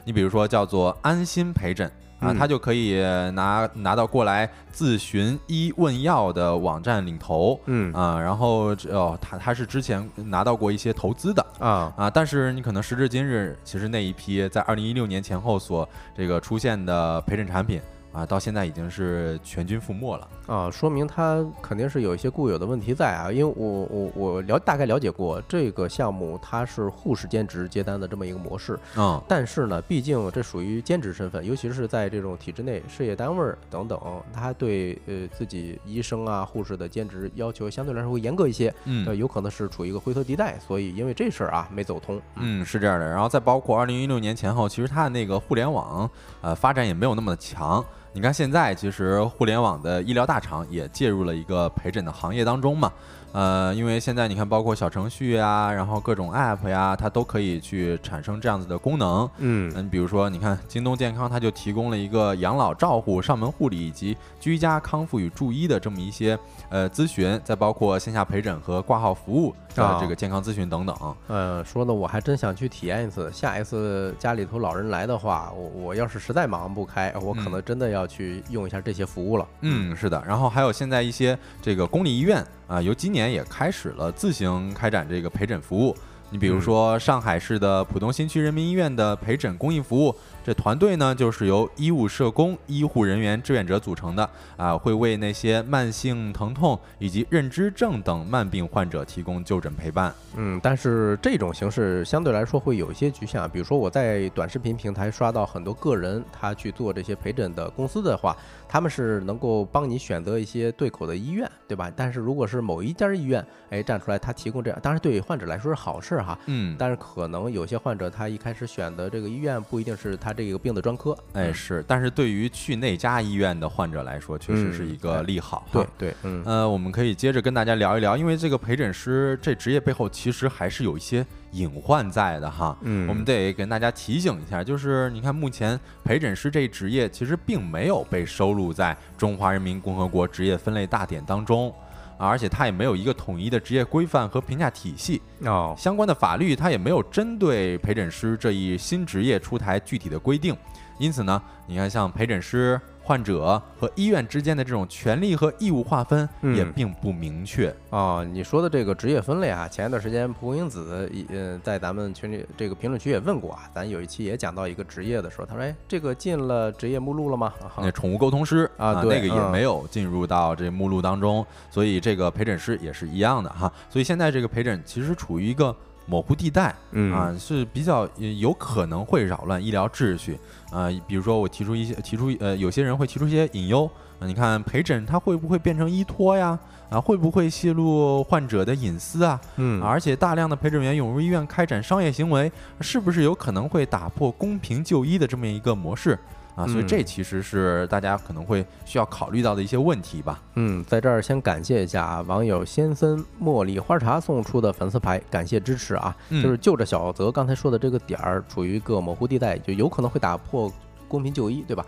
[0.05, 1.91] 你比如说叫做安心陪诊。
[2.25, 3.01] 啊，他就可以
[3.33, 7.93] 拿拿到过来自寻医问药的网站领头，嗯。
[7.93, 17.81] 啊，然后这哦，他他是之前拿到过一些投资的，啊，啊，但是你可能时至今日，其实那一批在二零一六年前后所这个出现的陪诊产品
[18.13, 20.29] 啊，到现在已经是全军覆没了。
[20.47, 29.21] 啊，说明他肯定是有一些固有的问题在啊，因为我我我了大概了解过这个项目，它是护士兼职接单的这么一个模式，嗯。
[29.27, 33.99] 但是呢，毕竟这属于兼职身份，尤其是在这种体制内、事业单位等等，
[34.33, 43.09] 他对呃自己医生啊、护士的兼职要求相对来说会严格一些，呃，嗯有可能是处于一个灰色地带，所以因为这事儿啊没走通，嗯，是这样的。
[43.09, 46.09] 然后再包括二零一六年前后，其实它的那个互联网
[46.43, 47.83] 呃发展也没有那么的强。
[48.17, 52.93] 你看现在，其实互联网的医疗大厂也介入了一个陪诊的行业当中嘛。
[53.35, 59.29] 呃，因为现在你看，包括小程序啊，然后各种 app 呀，它都可以去产生这样子的功能。
[59.39, 70.97] 嗯你，比如说，你看京东健康，它就提供了一个养老照护、上门护理以及居家康复与助医的这么一些呃咨询，再包括线下陪诊和挂号服务的啊这个健康咨询等等。
[71.27, 73.33] 呃，说的我还真想去体验一次。
[73.33, 79.49] 下一次家里头老人来的话，我我要是实在忙不开，我可能真的要去用一下这些服务了。
[79.63, 80.23] 嗯，是的。
[80.25, 85.97] 然后还有现在一些这个公立医院啊、由今年也开始了自行开展这个陪诊服务。
[86.31, 90.15] 你比如说上海市的浦东新区人民医院的陪诊公益服务，
[90.45, 94.29] 这团队呢就是由医务社工、医护人员、志愿者组成的
[94.59, 100.15] 啊，会为那些慢性疼痛以及认知症等慢病患者提供就诊陪伴。
[100.37, 103.49] 嗯，但是这种形式相对来说会有一些局限啊。
[103.49, 108.37] 比如说我在短视频平台刷到很多个人他去做这些陪诊的公司的话，
[108.69, 111.91] 他们是能够帮你选择一些对口的医院，对吧？
[111.97, 116.39] 但是如果是某一家医院，哎站出来他提供这样，当然对患者来说是好事哈。
[116.45, 121.17] 嗯，但是可能有些患者他一开始选的这个医院不一定是他这个病的专科。
[121.33, 125.73] 哎是，但是对于去那家医院的患者来说，确实是一个利好哈。
[125.73, 132.77] 对对，嗯呃，我们可以接着跟大家聊一聊，因为这个陪诊师这职业背后其实还是有一些隐患在的哈。
[132.83, 141.73] 嗯，我们得跟大家提醒一下，就是你看，目前陪诊师这一职业其实并没有被收录在《中华人民共和国职业分类大典》当中。
[142.17, 150.57] 啊，而且它也没有一个统一的职业规范和评价体系，哦，相关的法律它也没有针对陪诊师这一新职业出台具体的规定，
[150.99, 157.73] 因此呢，你看像陪诊师、患者和医院之间的这种权利和义务划分也嗯并不明确。
[157.91, 167.53] 哦，你说的这个职业分类啊，前一段时间蒲公英子一呃在咱们群里这个评论区也问过啊，咱有一期也讲到一个职业的时候，他说哎，这个进了职业目录了吗？
[167.61, 173.71] 啊那宠物沟通师啊对那个也嗯没有进入到这目录当中，所以这个陪诊师也是一样的哈。
[173.91, 175.77] 所以现在这个陪诊其实处于一个
[176.07, 180.39] 模糊地带嗯啊，是比较呃有可能会扰乱医疗秩序
[180.71, 180.89] 啊。
[181.07, 183.89] 比如说我提出一些提出呃，有些人会提出一些隐忧
[184.19, 186.59] 啊，你看陪诊它会不会变成医托呀？
[186.91, 189.41] 啊，会不会泄露患者的隐私啊？
[189.57, 196.19] 嗯而且大量的陪诊员涌入医院开展商业行为，是不是有可能会打破公平就医的这么一个模式？
[196.55, 200.41] 啊，所以嗯这其实是大家可能会需要考虑到的一些问题吧。
[200.55, 206.17] 嗯，在这儿先感谢一下啊网友先森茉莉花茶送出的粉丝牌，感谢支持啊！
[206.31, 210.73] 嗯就是就着小泽刚才说的这个点儿，处于一个模糊地带，就有可能会打破
[211.09, 211.85] 公平就医，对吧？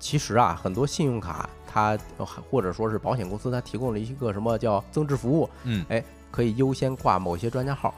[0.00, 7.94] 其实啊，很多信用卡它呃或者说是保险公司，它提供了一个什么叫增值服务，嗯哎，可以优先挂某些专家号，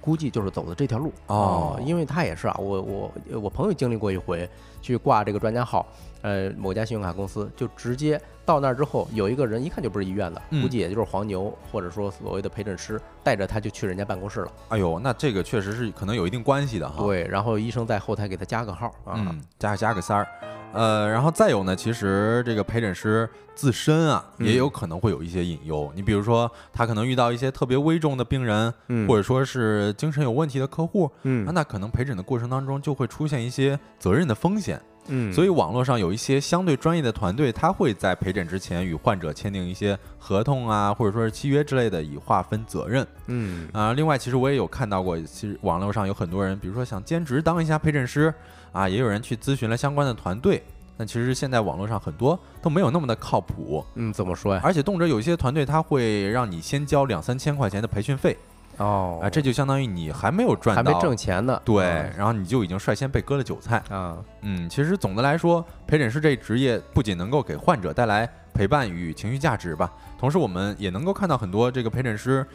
[0.00, 4.48] 估计就是走的这条路哦因为他也是啊，我我我朋友经历过一回
[4.82, 5.86] 去挂这个专家号，
[6.20, 17.04] 呃，某家信用卡公司就直接到那儿之后，有一个人一看就不是医院的，嗯估计也就是黄牛或者说所谓的陪诊师带着他就去人家办公室了，哎呦，那这个确实是可能有一定关系的哈。
[17.04, 20.26] 对，然后医生在后台给他加个号啊，嗯，加加个三儿，
[20.72, 25.92] 呃，然后再有呢，其实这个陪诊师自身啊，嗯也有可能会有一些隐忧。
[25.94, 34.71] 你比如说，他可能遇到一些特别危重的病人，嗯或者说是精神有问题的客户，嗯那可能陪诊的过程当中就会出现一些责任的风险。
[35.08, 43.06] 嗯，所以网络上有一些相对专业的团队，他会在陪诊之前与患者签订一些合同啊，或者说是契约之类的，以划分责任。
[43.26, 48.32] 嗯啊，另外，其实我也有看到过，其实网络上有很多人，比如说想兼职当一下陪诊师
[48.70, 50.62] 啊，也有人去咨询了相关的团队。
[50.96, 54.60] 但其实现在网络上很多都没有那么的靠谱，嗯，怎么说呀？
[54.62, 58.36] 而且动辄有一些团队他会让你先交两三千块钱的培训费
[58.78, 61.84] 哦啊，这就相当于你还没有赚到，还没挣钱呢，对，
[62.16, 63.82] 然后你就已经率先被割了韭菜。
[63.88, 72.46] 啊，嗯，其实总的来说，陪诊师这一职业不仅能够给患者带来陪伴与情绪价值吧，同时我们也能够看到很多这个陪诊师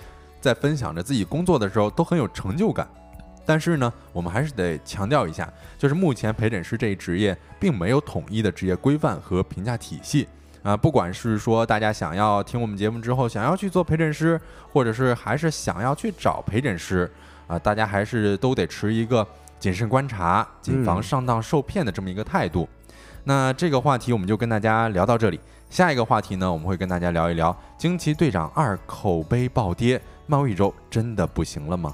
[0.42, 2.88] 在分享着自己工作的时候都很有成就感。
[3.46, 10.28] 但是呢，我们还是得强调一下，就是目前陪诊师这一职业并没有统一的职业规范和评价体系
[10.64, 10.76] 啊。
[10.76, 14.40] 不管是说大家想要听我们节目之后想要去做陪诊师，
[14.72, 17.10] 或者是还是想要去找陪诊师
[17.48, 19.26] 啊，大家还是都得持一个
[19.60, 22.68] 谨慎观察、谨防嗯上当受骗的这么一个态度。
[23.24, 25.40] 那这个话题我们就跟大家聊到这里。
[25.70, 31.94] 下一个话题呢，我们会跟大家聊一聊《惊奇队长二》口碑暴跌，漫威宇宙真的不行了吗？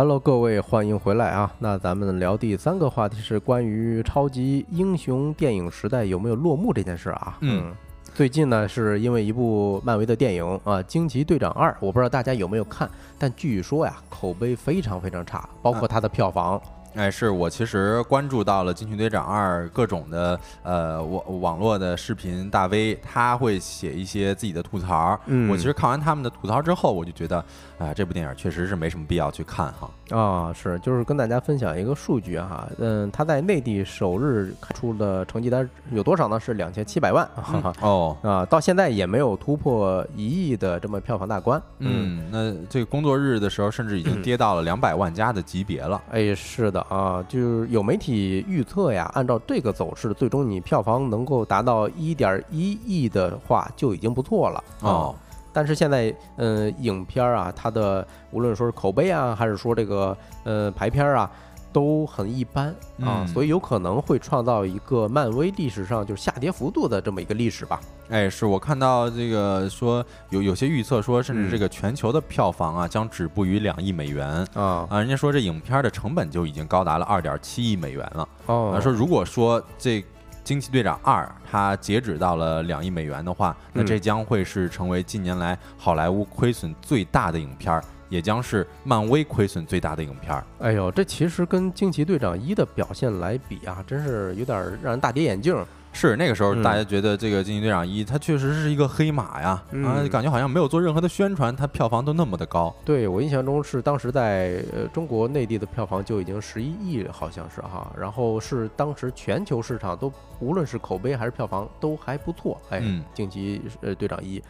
[0.00, 1.52] Hello，各位，欢迎回来啊！
[1.58, 7.36] 那咱们聊第三个话题是关于超级英雄电影时代有没有落幕这件事啊。
[7.42, 7.70] 嗯
[8.14, 16.58] 最近呢，是因为一部漫威的电影啊，《惊奇队长二》，我不知道大家有没有看，但据说呀，口碑非常非常差，包括它的票房。
[16.94, 25.18] 哎，是我其实关注到了《惊奇队长二》各种的呃网网络的视频大 V，他会写一些自己的吐槽。
[25.26, 27.38] 嗯我其实看完他们的吐槽之后，我就觉得，
[27.78, 29.90] 啊、这部电影确实是没什么必要去看哈。
[30.10, 36.40] 啊，是，就是跟大家分享一个数据哈，嗯，他在内地首日开出的成绩单有多少呢？
[36.40, 37.72] 是两千七百万，哈哈。
[37.80, 41.62] 哦，啊，到现在也没有突破一亿的这么票房大关。
[41.78, 46.02] 嗯，那这个工作日的时候，甚至已经 跌到了两百万加的级别了。
[46.10, 55.14] 哎，是的啊，就是有媒体预测呀，按照这个走势，最终你票房能够达到一点一亿的话，就已经不错了啊哦。
[55.52, 61.28] 但是现在，呃，影片儿啊，它的无论说是口碑啊，还是说这个呃排片儿啊，
[61.72, 62.68] 都很一般
[63.00, 67.80] 啊，嗯所以有可能会创造一个漫威历史上就是下跌幅度的这么一个历史吧。
[68.08, 74.98] 哎，是我看到这个说有有些预测说，甚至这个全球的票房啊将止步于两亿美元啊啊。
[74.98, 78.28] 人家说这影片的成本就已经高达了二点七亿美元了。
[78.46, 80.00] 哦啊，说如果说这
[80.42, 90.44] 《惊奇队长二》它截止到了两亿美元的话，那嗯这将会是成为近年来好莱坞亏损最大的影片儿，也将是漫威亏损最大的影片儿。
[90.58, 95.66] 哎呦，这其实跟惊奇队长一的表现来比啊，真是有点儿让人大跌眼镜儿。
[95.92, 102.72] 是那个时候，嗯大家觉得这个《惊奇队长一》它确实是一个黑马呀，啊，嗯感觉好像没有做任何的宣传，它票房都那么的高。
[102.84, 114.40] 对我印象中是当时在呃中国内地的票房就已经十一亿，好像是哈，然后是当时全球市场都无论是口碑还是票房都还不错，哎，嗯惊奇呃队长一。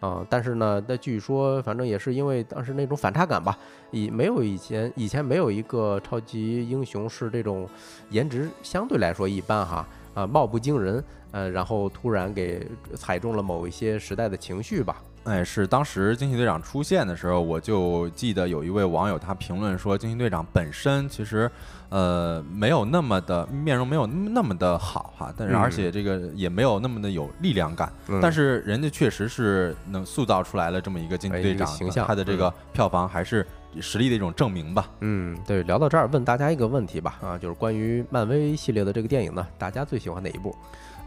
[0.00, 3.56] 啊、但是呢，那据说反正也是因为当时那种反差感吧，
[3.90, 7.68] 以没有以前以前没有一个超级英雄是这种
[8.08, 21.50] 颜值相对来说一般哈，啊、貌不惊人，呃，然后突然给踩中了某一些时代的情绪吧，哎，是当时惊奇队长出现的时候，我就记得有一位网友他评论说，惊奇队长本身其实
[21.90, 33.46] 呃没有那么的面容没有那么的好哈，但是而且这个也没有那么的有力量感，但是人家确实是能塑造出来了这么一个惊奇队长形象，他的这个票房还是
[33.80, 34.88] 实力的一种证明吧。
[35.00, 40.56] 嗯，对，聊到这儿，问大家一个问题吧，啊，就是关于漫威系列的这个电影呢，大家最喜欢哪一部？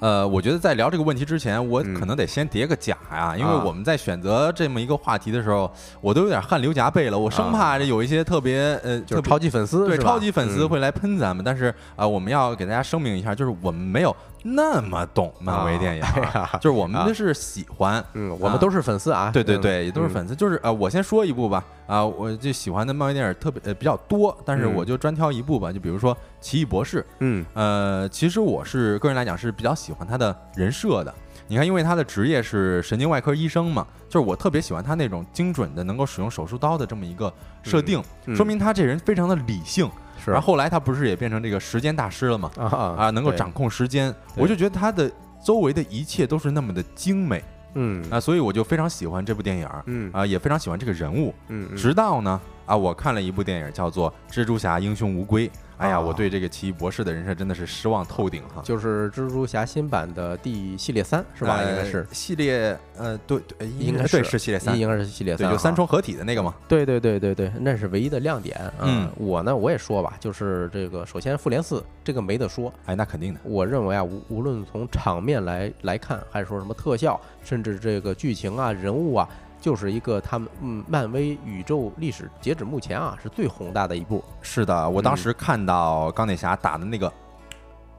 [0.03, 14.13] 呃，我觉得在聊这个问题之前，我可能得先叠个甲呀，因为我们在选择这么一个话题的时候，我都有点汗流浃背了，我生怕这有一些特别呃，就是超级粉丝，对超级粉丝会来喷咱们，但是啊，我们要给大家声明一下，就是我们没有。
[14.43, 16.03] 那么懂漫威电影，
[16.59, 20.35] 就是我们是喜欢，嗯，我们都是粉丝啊，对对对，也都是粉丝。
[20.35, 31.13] 就是呃，我先说一部吧，啊，我就喜欢的漫威电影特别呃比较多，但是我就专挑一部吧，就比如说《奇异博士》，嗯，呃，其实我是个人来讲是比较喜欢他的人设的。
[31.53, 37.31] 你看，因为他的职业是神经外科医生嘛，就是我特别喜欢他那种精准的能够使用手术刀的这么一个
[37.61, 38.01] 设定，
[38.35, 39.87] 说明他这人非常的理性。
[40.25, 42.49] 然后后来他不是也变成这个时间大师了嘛？
[42.97, 45.11] 啊，能够掌控时间，我就觉得他的
[45.45, 47.43] 周围的一切都是那么的精美，
[47.75, 55.47] 嗯啊，所以我就非常喜欢这部电影，嗯啊，也非常喜欢这个人物，嗯，直到呢啊，我看了一部电影叫做《蜘蛛侠：英雄无归》。
[55.77, 58.61] 哎呀，我对这个奇异博士的人设真的是失望透顶哈！
[58.63, 61.61] 就是蜘蛛侠新版的第系列三是吧？
[61.63, 63.41] 应该是系列，呃，对，
[63.79, 66.53] 应该是是系列三，应该是系列三，就三重合体的那个嘛。
[66.67, 68.59] 对对对对对，那是唯一的亮点。
[68.79, 73.39] 嗯，我呢，我也说吧，就是这个，首先复联四这个没得说，哎，那肯定的。
[73.43, 79.27] 我认为啊，无无论从场面来来看，还是说什么特效，甚至这个剧情啊、人物啊。
[79.63, 84.21] 就是一个他们嗯，漫威宇宙历史截止目前啊是最宏大的一部。
[84.41, 87.09] 是的，我当时看到钢铁侠打的那个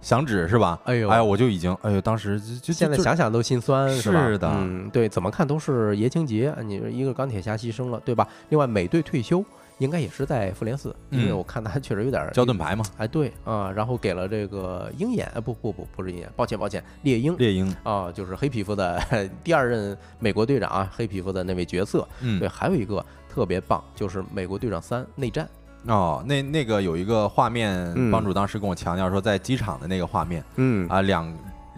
[0.02, 0.78] 响指是吧？
[0.84, 4.26] 哎呦，哎呦，我就已经哎呦，当时就现在想想都心酸，是吧？
[4.26, 8.28] 是的，嗯，对，怎么看都是爷青结，你一个钢铁侠牺牲了，对吧？
[8.50, 9.42] 另外美队退休。
[9.78, 12.84] 应该也是在复联四，因为我看他确实有点交盾牌嘛。
[12.96, 22.06] 哎，对啊，然后给了这个鹰眼，不不不，不是鹰眼，抱歉抱歉，猎鹰，猎鹰啊，就是黑皮肤的第二任美国队长啊，黑皮肤的那位角色。
[22.20, 25.48] 嗯，对，还有一个特别棒，就是美国队长三内战。
[25.86, 31.32] 哦，那那个有一个画面，帮主当时跟我强调说，在机场的那个画面，嗯啊两。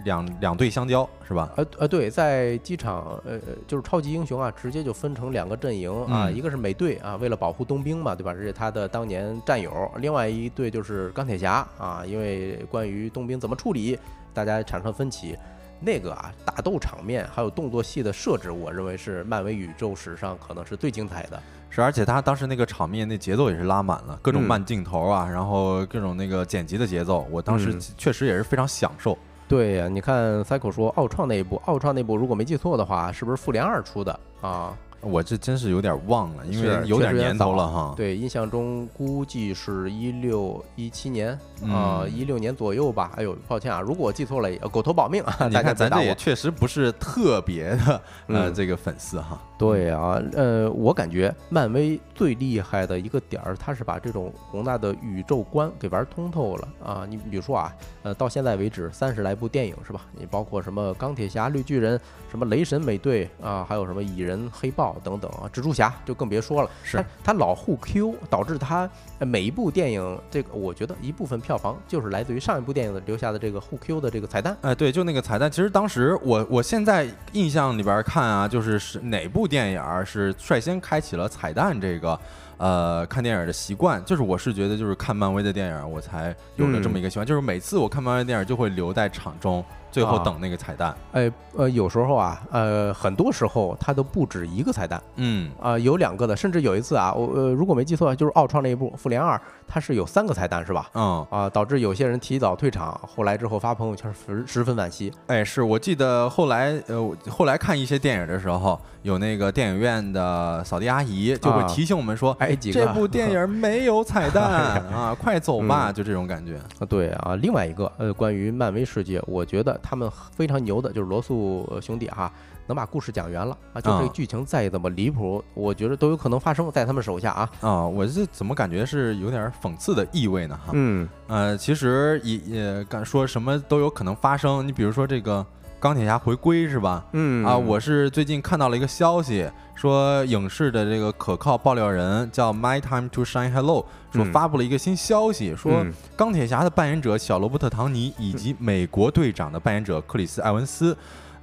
[0.05, 1.51] 两两队相交是吧？
[1.57, 8.33] 呃呃，对，在机场，呃呃，就是超级英雄啊，直接就分成两个阵营啊，一个是美队啊，为了保护冬兵嘛，对吧？
[8.35, 13.99] 这是他的当年战友；另外一队就是钢铁侠啊，因为关于冬兵怎么处理，
[14.35, 15.37] 大家产生分歧。
[15.79, 21.43] 那个啊，打斗场面还有动作戏的设置，我认为是漫威宇宙史上可能是最精彩的。
[21.69, 29.19] 是，而且他当时那个场面那节奏也是拉满了，各种慢镜头啊，然后各种那个剪辑的节奏，我当时确实也是非常享受。
[29.49, 34.77] 对呀，你看 Cycle 说奥创那一部，奥创那部如果没记错的话，是不是复联二出的啊？
[35.01, 37.95] 我这真是有点忘了，因为有点年头了哈。
[37.97, 41.39] 对，印象中估计是一六一七年
[41.69, 43.13] 啊，一六年左右吧。
[43.17, 45.37] 哎呦，抱歉啊，如果我记错了，狗头保命啊！
[45.49, 49.41] 你看咱这也确实不是特别的呃这个粉丝哈。
[49.59, 57.07] 对啊，呃，我感觉漫威最厉害的一个点儿，它是把这种宏大的宇宙观给玩通透了啊。
[57.09, 57.73] 你比如说啊，
[58.03, 60.03] 呃，到现在为止三十来部电影是吧？
[60.13, 61.99] 你包括什么钢铁侠、绿巨人、
[62.31, 66.71] 什么雷神、美队啊，还有什么蚁人、黑豹等等啊，蜘蛛侠就更别说了。
[66.83, 68.89] 是他老互 Q，导致他
[69.21, 74.55] 每一部电影这个，我觉得一部分票房就是来自于上一部电影的留下的这个互 Q 的这个彩蛋。
[74.61, 75.51] 哎，对，就那个彩蛋。
[75.51, 79.47] 其实当时我我现在印象里边看啊，就是是哪部。
[79.47, 82.19] 电影是率先开启了彩蛋这个，
[82.57, 84.05] 呃，看电影的习惯。
[84.05, 87.25] 就是我是觉得，就是看漫威的电影，我才有了这么一个习惯。
[87.25, 89.65] 就是每次我看漫威电影，就会留在场中。
[89.97, 100.91] 最后等那个彩蛋，哎，呃，有时候啊，呃，很多时候它都不止一个彩蛋，嗯，啊，有两个的，甚至有一次啊，我呃，如果没记错，就是奥创那一部《复联二》，它是有三个彩蛋，是吧？
[100.95, 105.12] 嗯，啊，导致有些人提早退场，后来之后发朋友圈十十分惋惜。
[105.29, 114.45] 哎，是我记得后来，呃，后来看一些电影的时候，有那个电影院的扫地阿姨就会提醒我们说，哎，这部电影没有彩蛋
[114.93, 116.57] 啊，快走吧，就这种感觉。
[116.79, 119.77] 啊，对啊，另外一个，呃，关于漫威世界，我觉得。
[119.83, 122.33] 他们非常牛的，就是罗素兄弟哈，
[122.67, 123.81] 能把故事讲圆了啊！
[123.81, 127.51] 就这个剧情再怎么离谱，我觉得都有可能发生在他们手下啊！
[127.61, 130.59] 啊，我这怎么感觉是有点讽刺的意味呢？
[130.67, 134.67] 哈，嗯，呃，其实也也敢说什么都有可能发生。
[134.67, 135.45] 你比如说这个
[135.79, 137.05] 钢铁侠回归是吧？
[137.12, 143.87] 嗯啊，我是最近看到了一个消息，说影视的这个可靠爆料人叫 My Time to Shine Hello。
[144.12, 145.85] 说发布了一个新消息，说
[146.17, 150.97] 钢铁侠的扮演者小罗伯特·唐尼以及美国队长的扮演者克里斯·埃文斯，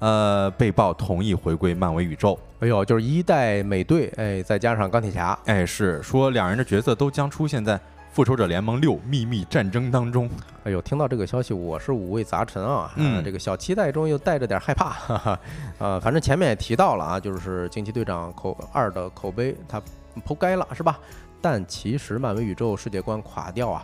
[0.04, 2.38] 呃，被曝同意回归漫威宇宙。
[2.60, 7.80] 哎呦，就是一代美队，哎，再加上钢铁侠，哎，是说两人的角色都将出现在。
[8.12, 10.30] 复仇者联盟六秘密战争当中，
[10.66, 15.40] 哎呦，听到这个消息，我是五味杂陈啊，嗯，这个小期待中又带着点害怕， 哈哈，
[15.80, 19.82] 呃，反正前面也提到了啊，就是惊奇队长口二的口碑他
[20.26, 21.00] 扑街了，是吧？
[21.42, 23.84] 但其实漫威宇宙世界观垮掉啊。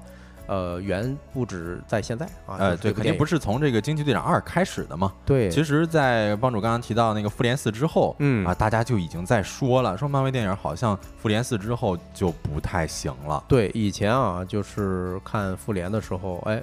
[0.50, 5.14] 呃，远不止在现在啊，呃，对，肯定不是从这个惊奇队长二开始的嘛。
[5.24, 13.44] 对，其实，在帮主刚刚提到那个复联四之后，嗯啊，大家就已经在说了，说漫威电影好像复联四之后就不太行了。
[13.48, 16.60] 对，以前啊，就是看复联的时候，哎，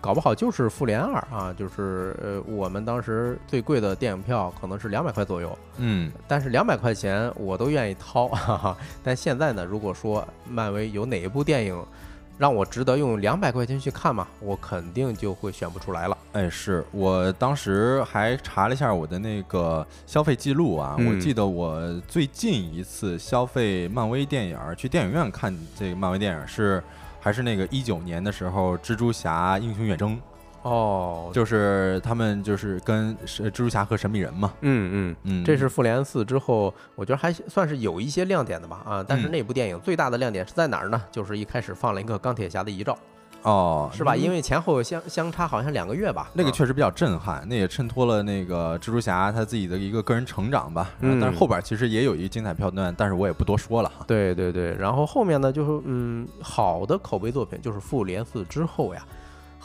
[0.00, 8.76] 搞不好就是复联二啊，就是呃，我们当时最贵的电影票可能是两百块左右，嗯，但是两百块钱我都愿意掏，哈哈。
[9.04, 11.84] 但现在呢，如果说漫威有哪一部电影，
[12.38, 14.26] 让我值得用两百块钱去看嘛？
[14.40, 16.16] 我肯定就会选不出来了。
[16.32, 26.82] 哎，是我当时还查了一下我的那个消费记录啊，我记得我最近一次消费漫威电影去电影院看这个漫威电影是
[27.20, 30.20] 还是那个一九年的时候，蜘蛛侠英雄远征。
[30.66, 41.00] 哦，就是他们就是跟蜘蛛侠和神秘人嘛，嗯嗯嗯，这是复联四之后，我觉得还算是有一些亮点的吧啊，但是那部电影最大的亮点是在哪儿呢？
[41.12, 42.98] 就是一开始放了一个钢铁侠的遗照，
[43.42, 44.16] 哦，是吧？
[44.16, 50.90] 因为前后相相差好像两个月吧，那个确实比较震撼，那也衬托了那个蜘蛛侠他自己的一个个人成长吧。
[50.98, 54.04] 嗯，但是后边其实也有一个精彩片段，但是我也不多说了哈。
[54.08, 59.06] 对对对，然后后面呢，就是嗯，好的口碑作品就是复联四之后呀。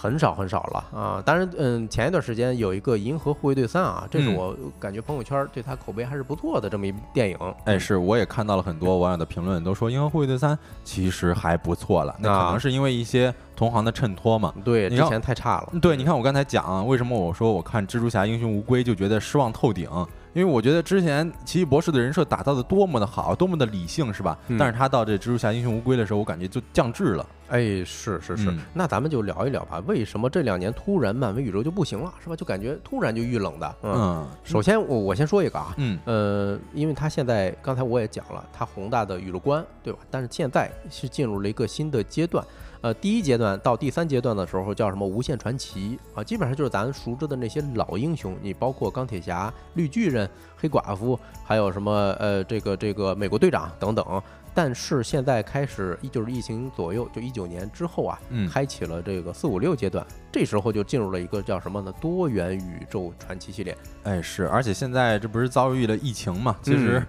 [0.02, 1.22] 很少很少了啊！
[1.24, 7.38] 当然，嗯，前一段时间有一个《银河护卫队三》啊，这是我感觉朋友圈对他口碑还是不错的这么一部电影。
[7.66, 12.16] 哎，是，我也看到了很多网友的评论，都说《银河护卫队三》其实还不错了。
[12.18, 14.52] 那可能是因为一些同行的衬托嘛。
[14.66, 15.74] 对，之前太差了。
[15.80, 19.88] 对，你看我刚才讲，为什么我说我看《蜘蛛侠：英雄无归》就觉得失望透顶？
[20.34, 24.36] 因为我觉得之前奇异博士的人设打造的多么的好，多么的理性，是吧？
[24.58, 27.26] 但是他到这蜘蛛侠英雄无归的时候，我感觉就降智了。
[27.52, 32.36] 哎，是是是，那咱们就聊一聊吧，为什么这两年突然漫威宇宙就不行了，是吧？
[32.36, 33.76] 就感觉突然就遇冷的。
[33.84, 40.00] 嗯，首先我我先说一个啊，嗯呃，因为他现在刚才我也讲了，他宏大的宇宙观，对吧？
[40.10, 42.42] 但是现在是进入了一个新的阶段。
[42.80, 45.06] 呃，第一阶段到第三阶段的时候叫什么？
[45.06, 50.28] 无限传奇啊，基本上就是咱熟知的那些老英雄，你包括钢铁侠、绿巨人、
[50.58, 54.24] 黑寡妇，还有什么呃，这个这个美国队长等等。
[54.54, 58.20] 但是现在开始，就是疫情左右，就一九年之后啊，
[58.52, 61.94] 开启了这个四五六阶段，这时候就进入了一个叫什么呢？
[62.02, 63.78] 多元宇宙传奇系列。
[64.04, 66.56] 哎，是，而且现在这不是遭遇了疫情嘛？
[66.62, 67.02] 其实。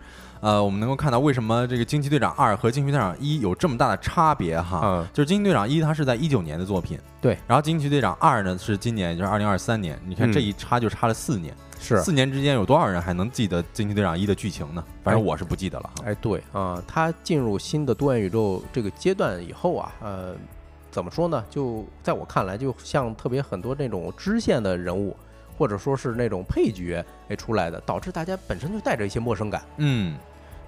[0.43, 4.80] 呃，我们能够看到为什么这个惊奇队长二和惊奇队长一有这么大的差别哈？
[4.82, 9.97] 嗯，就是惊奇队长一它是在一九年的作品，对，然后惊奇队长二呢是今年，也就是二零二三年。
[10.05, 14.84] 你看这一差就差了四年，是四年之间有多少人还能记得惊奇队长一的剧情呢？
[15.05, 15.90] 反正我是不记得了。
[16.05, 20.34] 哎，对啊，他进入新的多元宇宙这个阶段以后啊，呃，
[20.90, 21.45] 怎么说呢？
[21.49, 25.16] 就在我看来，就像特别很多那种支线的人物，
[25.57, 29.62] 或者说是那种配角哎出来的，导致大家本身就带着一些陌生感。
[29.76, 30.16] 嗯。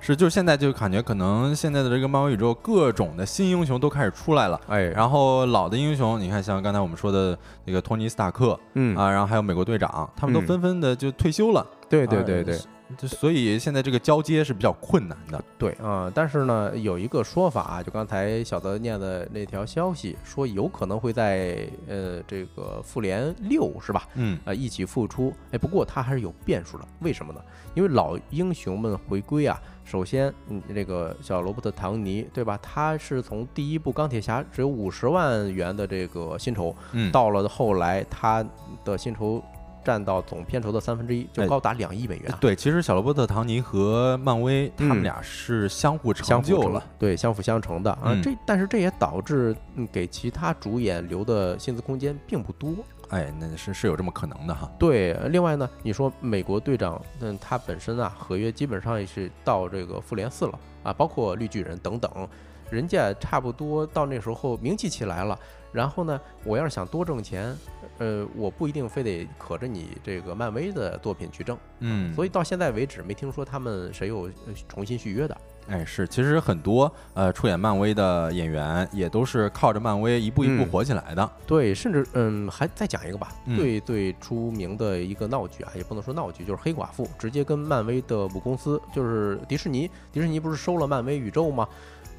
[0.07, 12.61] 是，就是现在就感觉可能现在的这个漫威宇宙各种的新英雄都开始出来了，哎，然后老的英雄，你看像刚才我们说的那个托尼斯塔克，嗯啊，然后还有美国队长，他们都纷纷的就退休了，对对对对。
[12.99, 24.07] 就所以现在这个交接是比较困难的，对啊，但是呢，有一个说法啊，就刚才小泽念的那条消息说，有可能会在呃这个复联六是吧？
[24.17, 25.33] 嗯，啊一起复出。
[25.51, 27.41] 哎，不过他还是有变数的，为什么呢？
[27.73, 32.59] 因为老英雄们回归啊，首先，嗯，这个小罗伯特·唐尼对吧？
[32.63, 38.45] 他是从第一部钢铁侠只有五十万元的这个薪酬，嗯，到了后来他
[38.85, 39.43] 的薪酬。
[39.85, 42.35] 占到总片酬的三分之一，就高达两亿美元。
[42.41, 48.19] 对，其实小罗伯特·唐尼和漫威他们俩是相互成就了，对，相辅相成的啊。
[48.23, 49.55] 这但是这也导致
[49.93, 52.73] 给其他主演留的薪资空间并不多。
[53.15, 54.69] 哎，那是是有这么可能的哈。
[54.77, 62.29] 对，另外呢，你说美国队长，嗯，他本身啊，合约基本上也是到这个复联四了啊，包括绿巨人等等，
[62.71, 65.39] 人家差不多到那时候名气起来了。
[65.71, 67.57] 然后呢，我要是想多挣钱。
[67.99, 74.29] 呃，我不一定非得可着你这个漫威的作品去挣，嗯，所以到现在为止没听说他们谁有
[74.69, 75.37] 重新续约的。
[75.69, 81.31] 哎，是，其实很多呃出演漫威的演员也都是靠着漫威一步一步火起来的。
[81.47, 91.67] 对，甚至嗯，还再讲一个吧，最最出名的一个闹剧啊，也不能说闹剧，就是黑寡妇直接跟漫威的母公司，就是迪士尼，迪士尼不是收了漫威宇宙吗？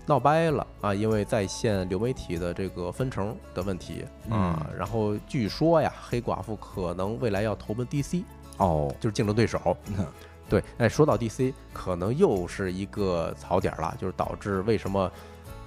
[0.08, 0.94] 闹掰了啊！
[0.94, 8.24] 因为在线流媒体的这个分成的问题啊，然后据说呀，黑寡妇可能未来要投奔 DC。
[8.58, 9.76] 哦，就是竞争对手。
[10.50, 15.12] 对，哎，说到 DC，可能又是一个槽点了，就是导致为什么，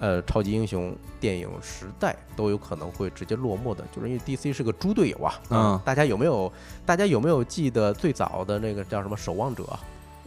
[0.01, 5.35] 呃，超级英雄电影时代都有可能会直接落寞的，就是因为 DC 是个猪队友啊。
[5.51, 6.53] 嗯大家有没有？
[6.87, 9.63] 大家有没有记得最早的那个叫什么《守望者》？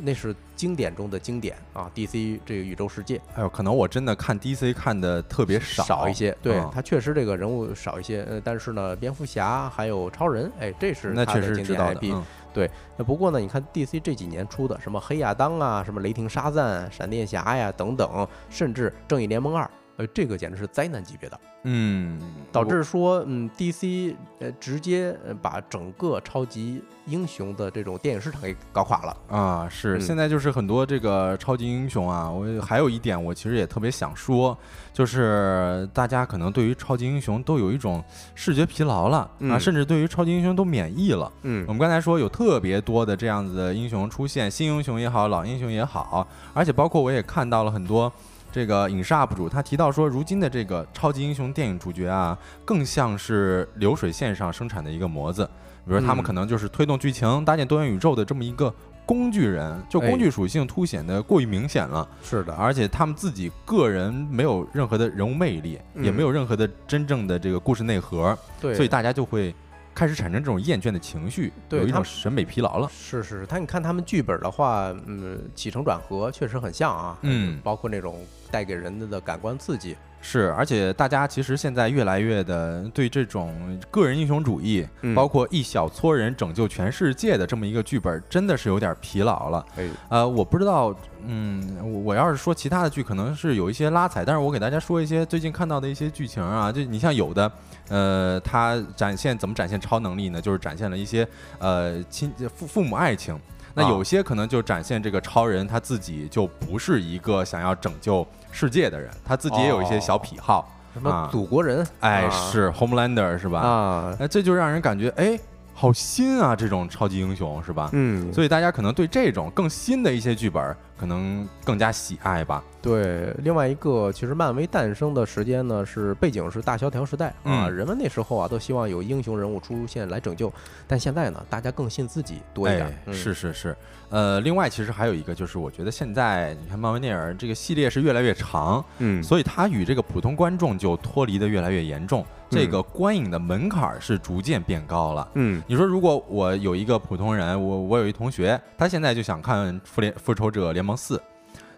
[0.04, 12.00] 那是经典中的经典啊！DC 这个宇宙世界哎呦，可能我真的看 DC 看的特别少少一些，对嗯他确实这个人物少一些，呃，但是呢，蝙蝠侠还有超人，哎，这是那确实知道的。
[12.00, 12.14] IP。
[12.16, 12.24] 嗯
[12.54, 22.20] 对那不过呢，你看 DC 这几年出的什么黑亚当啊，什么雷霆沙赞、闪电侠呀等等，甚至正义联盟二，呃，这个简直是灾难级别的，嗯，
[22.52, 29.18] 导致说，嗯，DC 呃直接呃把整个超级英雄的这种电影市场给搞垮了。
[29.30, 34.58] 啊，是嗯现在就是很多这个超级英雄啊，我还有一点我其实也特别想说，
[34.94, 41.32] 就是大家可能对于超级英雄都有一种视觉疲劳了啊，嗯甚至对于超级英雄都免疫了。
[41.44, 48.12] 嗯我们刚才说有特别多的这样子的英雄出现，新英雄也好，老英雄也好，而且包括我也看到了很多。
[48.52, 55.50] 这个影视 UP 主他提到说，如今的这个超级英雄电影主角啊，更像是流水线上生产的一个模子。
[55.86, 58.72] 比如说，他们嗯可能就是推动剧情、搭建多元宇宙的这么一个
[59.04, 69.56] 工具人，就哎工具属性凸显的过于明显了，是的，而且他们自己个人没有任何的人物魅力，也嗯没有任何的真正的这个故事内核，对，所以大家就会
[69.94, 72.90] 开始产生这种厌倦的情绪，有一种审美疲劳了。
[72.92, 89.66] 是是，他你看他们剧本的话，嗯，起承转合确实很像啊，嗯包括那种带给人的感官刺激，是，而且大家其实现在越来越的对这种个人英雄主义，嗯包括一小撮人拯救全世界的这么一个剧本，真的是有点疲劳了。
[89.76, 90.96] 哎，呃，我不知道，
[91.26, 97.52] 嗯，我我要是说其他的剧，可能是有一些拉踩，但是我给大家说一些最近看到的一些剧情啊，就你像有的，
[97.90, 100.40] 呃，它展现怎么展现超能力呢？
[100.40, 103.36] 就是展现了一些呃亲父父母爱情。
[103.74, 103.90] 那啊。
[103.90, 110.70] 有些可能就展现这个超人他自己就不是一个想要拯救世界的人，他自己也有一些小癖好。
[110.94, 112.30] 什么啊祖国人，哎，啊。
[112.30, 113.60] 是 Homelander 是吧？
[113.62, 115.40] 啊，那，这就让人感觉哎，
[115.74, 117.90] 好新啊，这种超级英雄是吧？
[117.94, 122.64] 嗯，所以大家可能对这种更新的一些剧本可能更加喜爱吧。
[122.80, 127.76] 对，另外一个，其实漫威诞生的时间呢，是背景是大萧条时代啊，嗯。
[127.76, 130.52] 人们那时候啊都希望有英雄人物出现来拯救，
[130.88, 132.86] 但现在呢，大家更信自己多一点。
[132.86, 133.14] 哎，，嗯。
[133.14, 133.76] 是是是，
[134.10, 145.28] 呃，另外其实还有一个就是，我觉得现在你看漫威电影这个系列是越来越长，嗯，所以它与这个普通观众就脱离的越来越严重，这个观影的门槛儿是逐渐变高了。
[145.36, 145.62] 嗯。
[145.68, 151.22] 你说，如果我有一个普通人，我我有一同学，他现在就想看复联复仇者联盟四，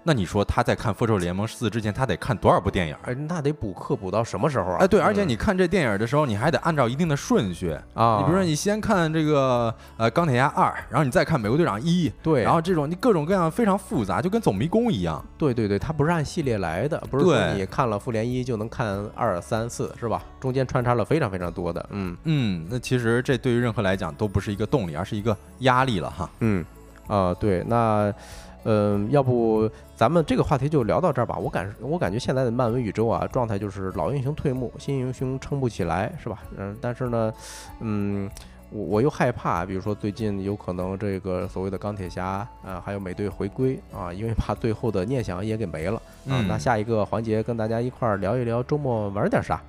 [0.06, 2.96] 那你说他在看复仇者联盟四之前，他得看多少部电影？
[3.04, 4.78] 哎，那得补课补到什么时候啊？
[4.82, 7.72] 哎，对，而且嗯你看这电影的时候，你还得按照一定的顺序。
[7.94, 15.24] 啊，你比如说，你先看这个呃钢铁侠二，然后你再看美国队长一，对，然后这种你各种各样非常复杂，就跟走迷宫一样。
[15.38, 20.22] 对对对，它不是按系列来的，不是说你看了复联一就能看二三四，是吧？
[20.42, 26.30] 中间穿插了非常非常多的，嗯嗯，那其实这对于任何来讲都不是一个动力，而是一个压力了哈。
[26.42, 26.66] 嗯，
[27.08, 28.14] 啊、对，那。
[28.64, 31.38] 嗯，要不咱们这个话题就聊到这儿吧。
[31.38, 36.44] 我感我感觉现在的漫威宇宙啊，状态就是老英雄退幕，新英雄撑不起来，是吧？
[36.58, 37.34] 嗯，但是呢，
[37.80, 38.30] 嗯，
[38.70, 45.96] 我我又害怕，比如说最近有可能这个所谓的钢铁侠啊，还有美队回归啊，因为怕最后的念想也给没了
[46.28, 46.40] 啊。
[46.40, 49.62] 嗯那下一个环节跟大家一块儿聊一聊周末玩点啥。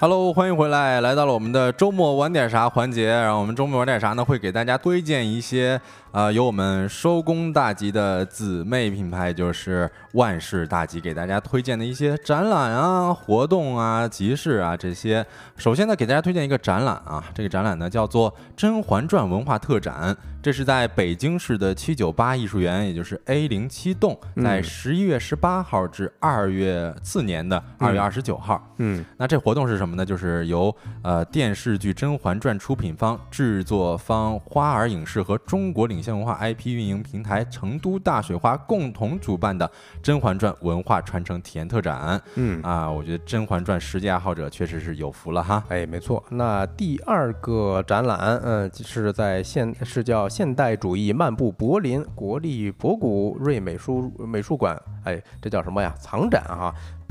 [0.00, 3.08] Hello，欢迎回来，来到了我们的周末玩点啥环节。
[3.08, 4.24] 然后我们周末玩点啥呢？
[4.24, 5.80] 会给大家推荐一些
[6.12, 15.24] 呃由我们收工大吉的姊妹品牌，就是万事大吉，给大家推荐的一些展览啊、活动啊、集市啊这些。
[15.56, 28.74] 首先呢，给大家推荐一个展览啊，这个展览呢叫做《甄嬛传》文化特展，这是在北京市的七九八艺术园，也就是 A 零七栋，在嗯十一月十八号至二月次年的二月嗯二十九号。
[28.78, 30.06] 嗯那这活动是什么呢？
[30.06, 39.66] 就是由呃电视剧《甄嬛传》出品方、制作方花儿影视和中国领先文化 IP 运营平台成都大水花共同主办的
[40.02, 42.90] 《甄嬛传》文化传承体验特展嗯，啊！
[42.90, 45.62] 我觉得《甄嬛传》十佳爱好者确实是有福了哈。
[45.68, 46.22] 哎，没错。
[46.30, 55.94] 那第二个展览，嗯，是在现是叫现代主义漫步柏林国立博古瑞美术美术馆哎，这叫什么呀？
[56.00, 56.42] 藏展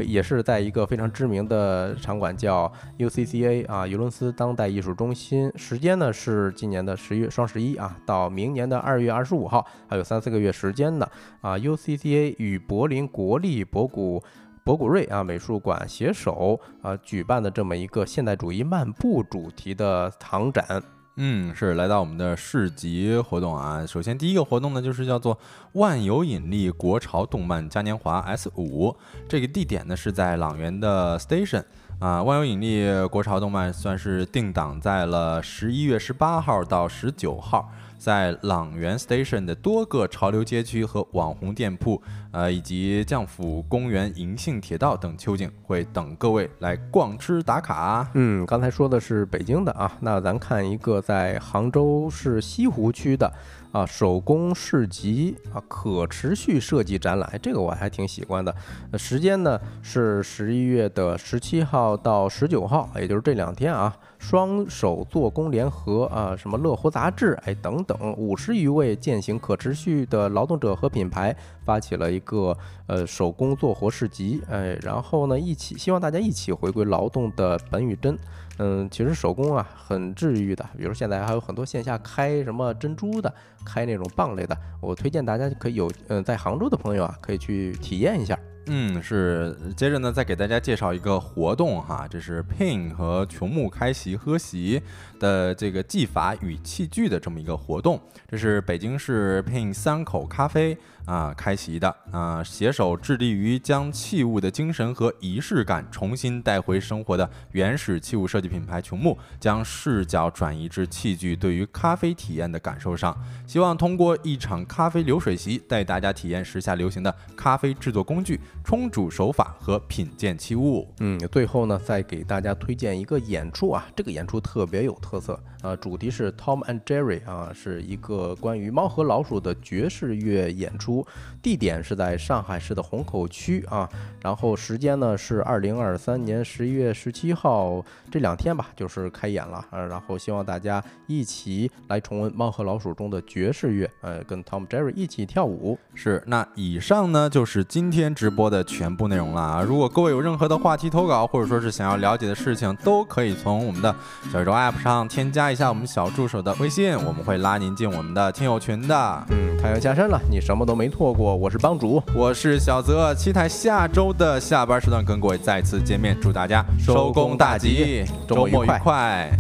[0.05, 5.51] 也是在一个非常知名的场馆叫 UCCA 啊，尤伦斯当代艺术中心。
[5.55, 11.07] 时间呢是今年的十月双十一啊，到明年的二月二十五号，还有三四个月时间呢。
[11.41, 14.23] 啊，UCCA 与柏林国立博古。
[14.63, 20.83] 博古瑞啊美术馆携手啊举办的这么一个现代主义漫步主题的藏展，
[21.20, 23.84] 嗯，是来到我们的市集活动啊。
[23.88, 25.36] 首先第一个活动呢，就是叫做
[25.72, 28.95] 万有引力国潮动漫嘉年华 S 五，
[29.28, 31.63] 这个地点呢是在朗园的 Station
[31.99, 32.22] 啊。
[32.22, 37.72] 万有引力国潮动漫算是定档在了十一月十八号到十九号。
[37.97, 48.09] 在朗园 Station 的多个潮流街区和网红店铺，呃，以及将府公园、银杏铁道等秋景，会等各位来逛吃打卡。
[48.13, 53.31] 嗯，刚才说的是北京的啊，那咱看一个在杭州市西湖区的。
[53.72, 58.53] 啊，手工市集啊，可持续设计展览，这个我还挺喜欢的。
[58.97, 63.95] 时间呢是十一月的十七号到十九号，也就是这两天啊。
[64.20, 72.57] 双手做工联合啊，什么乐活杂志，哎等等，五十余位践行可持续的劳动者和品牌发起了一个
[72.88, 78.18] 呃手工做活市集，哎，然后呢一起希望大家一起回归劳动的本与真。
[78.58, 83.34] 嗯，其实手工啊很治愈的，比如现在还有很多线下开什么珍珠的，
[83.66, 88.38] 开那种棒类的，我推荐大家可以有，嗯，在杭州的朋友啊可以去体验一下。
[88.70, 89.55] 嗯，是。
[89.78, 94.82] 接着呢，再给大家介绍一个活动哈，这是 Pin 和琼木开席喝席
[95.22, 97.97] 的这个技法与器具的这么一个活动。
[98.28, 100.78] 这是北京市 Pin 三口咖啡
[101.08, 118.39] 啊开席的啊，携手致力于将器物的精神和仪式感重新带回生活的原始器物设计品牌琼木，将视角转移至器具对于咖啡体验的感受上，希望通过一场咖啡流水席带大家体验时下流行的咖啡制作工具。
[118.64, 131.05] 冲煮手法和品鉴器物，嗯，最后呢，再给大家推荐一个演出啊，这个演出特别有特色，呃，主题是 Tom and Jerry 啊，是一个关于猫和老鼠的爵士乐演出，
[131.41, 133.89] 地点是在上海市的虹口区啊，
[134.22, 145.80] 然后时间呢是二零二三年十一月十七号这两天吧，就是开演了，呃，然后希望大家一起来重温猫和老鼠中的爵士乐，呃，跟 Tom Jerry 一起跳舞。
[145.95, 148.64] 是，那以上呢就是今天直播的。
[148.68, 149.62] 全部内容了啊！
[149.62, 153.95] 如果各位有任何的话题投稿，或者说是想要了解的事情，都可以从我们的
[154.32, 159.25] 小宇宙 App 上添加加一下我们小助手的微信，我们会拉您进我们的听友群的。
[159.29, 161.33] 嗯，太阳下山了，你什么都没错过。
[161.33, 166.17] 我是帮主，我是小泽，期待下周的下班时段跟各位再次见面。
[166.21, 169.31] 祝大家收工大吉，周末愉快。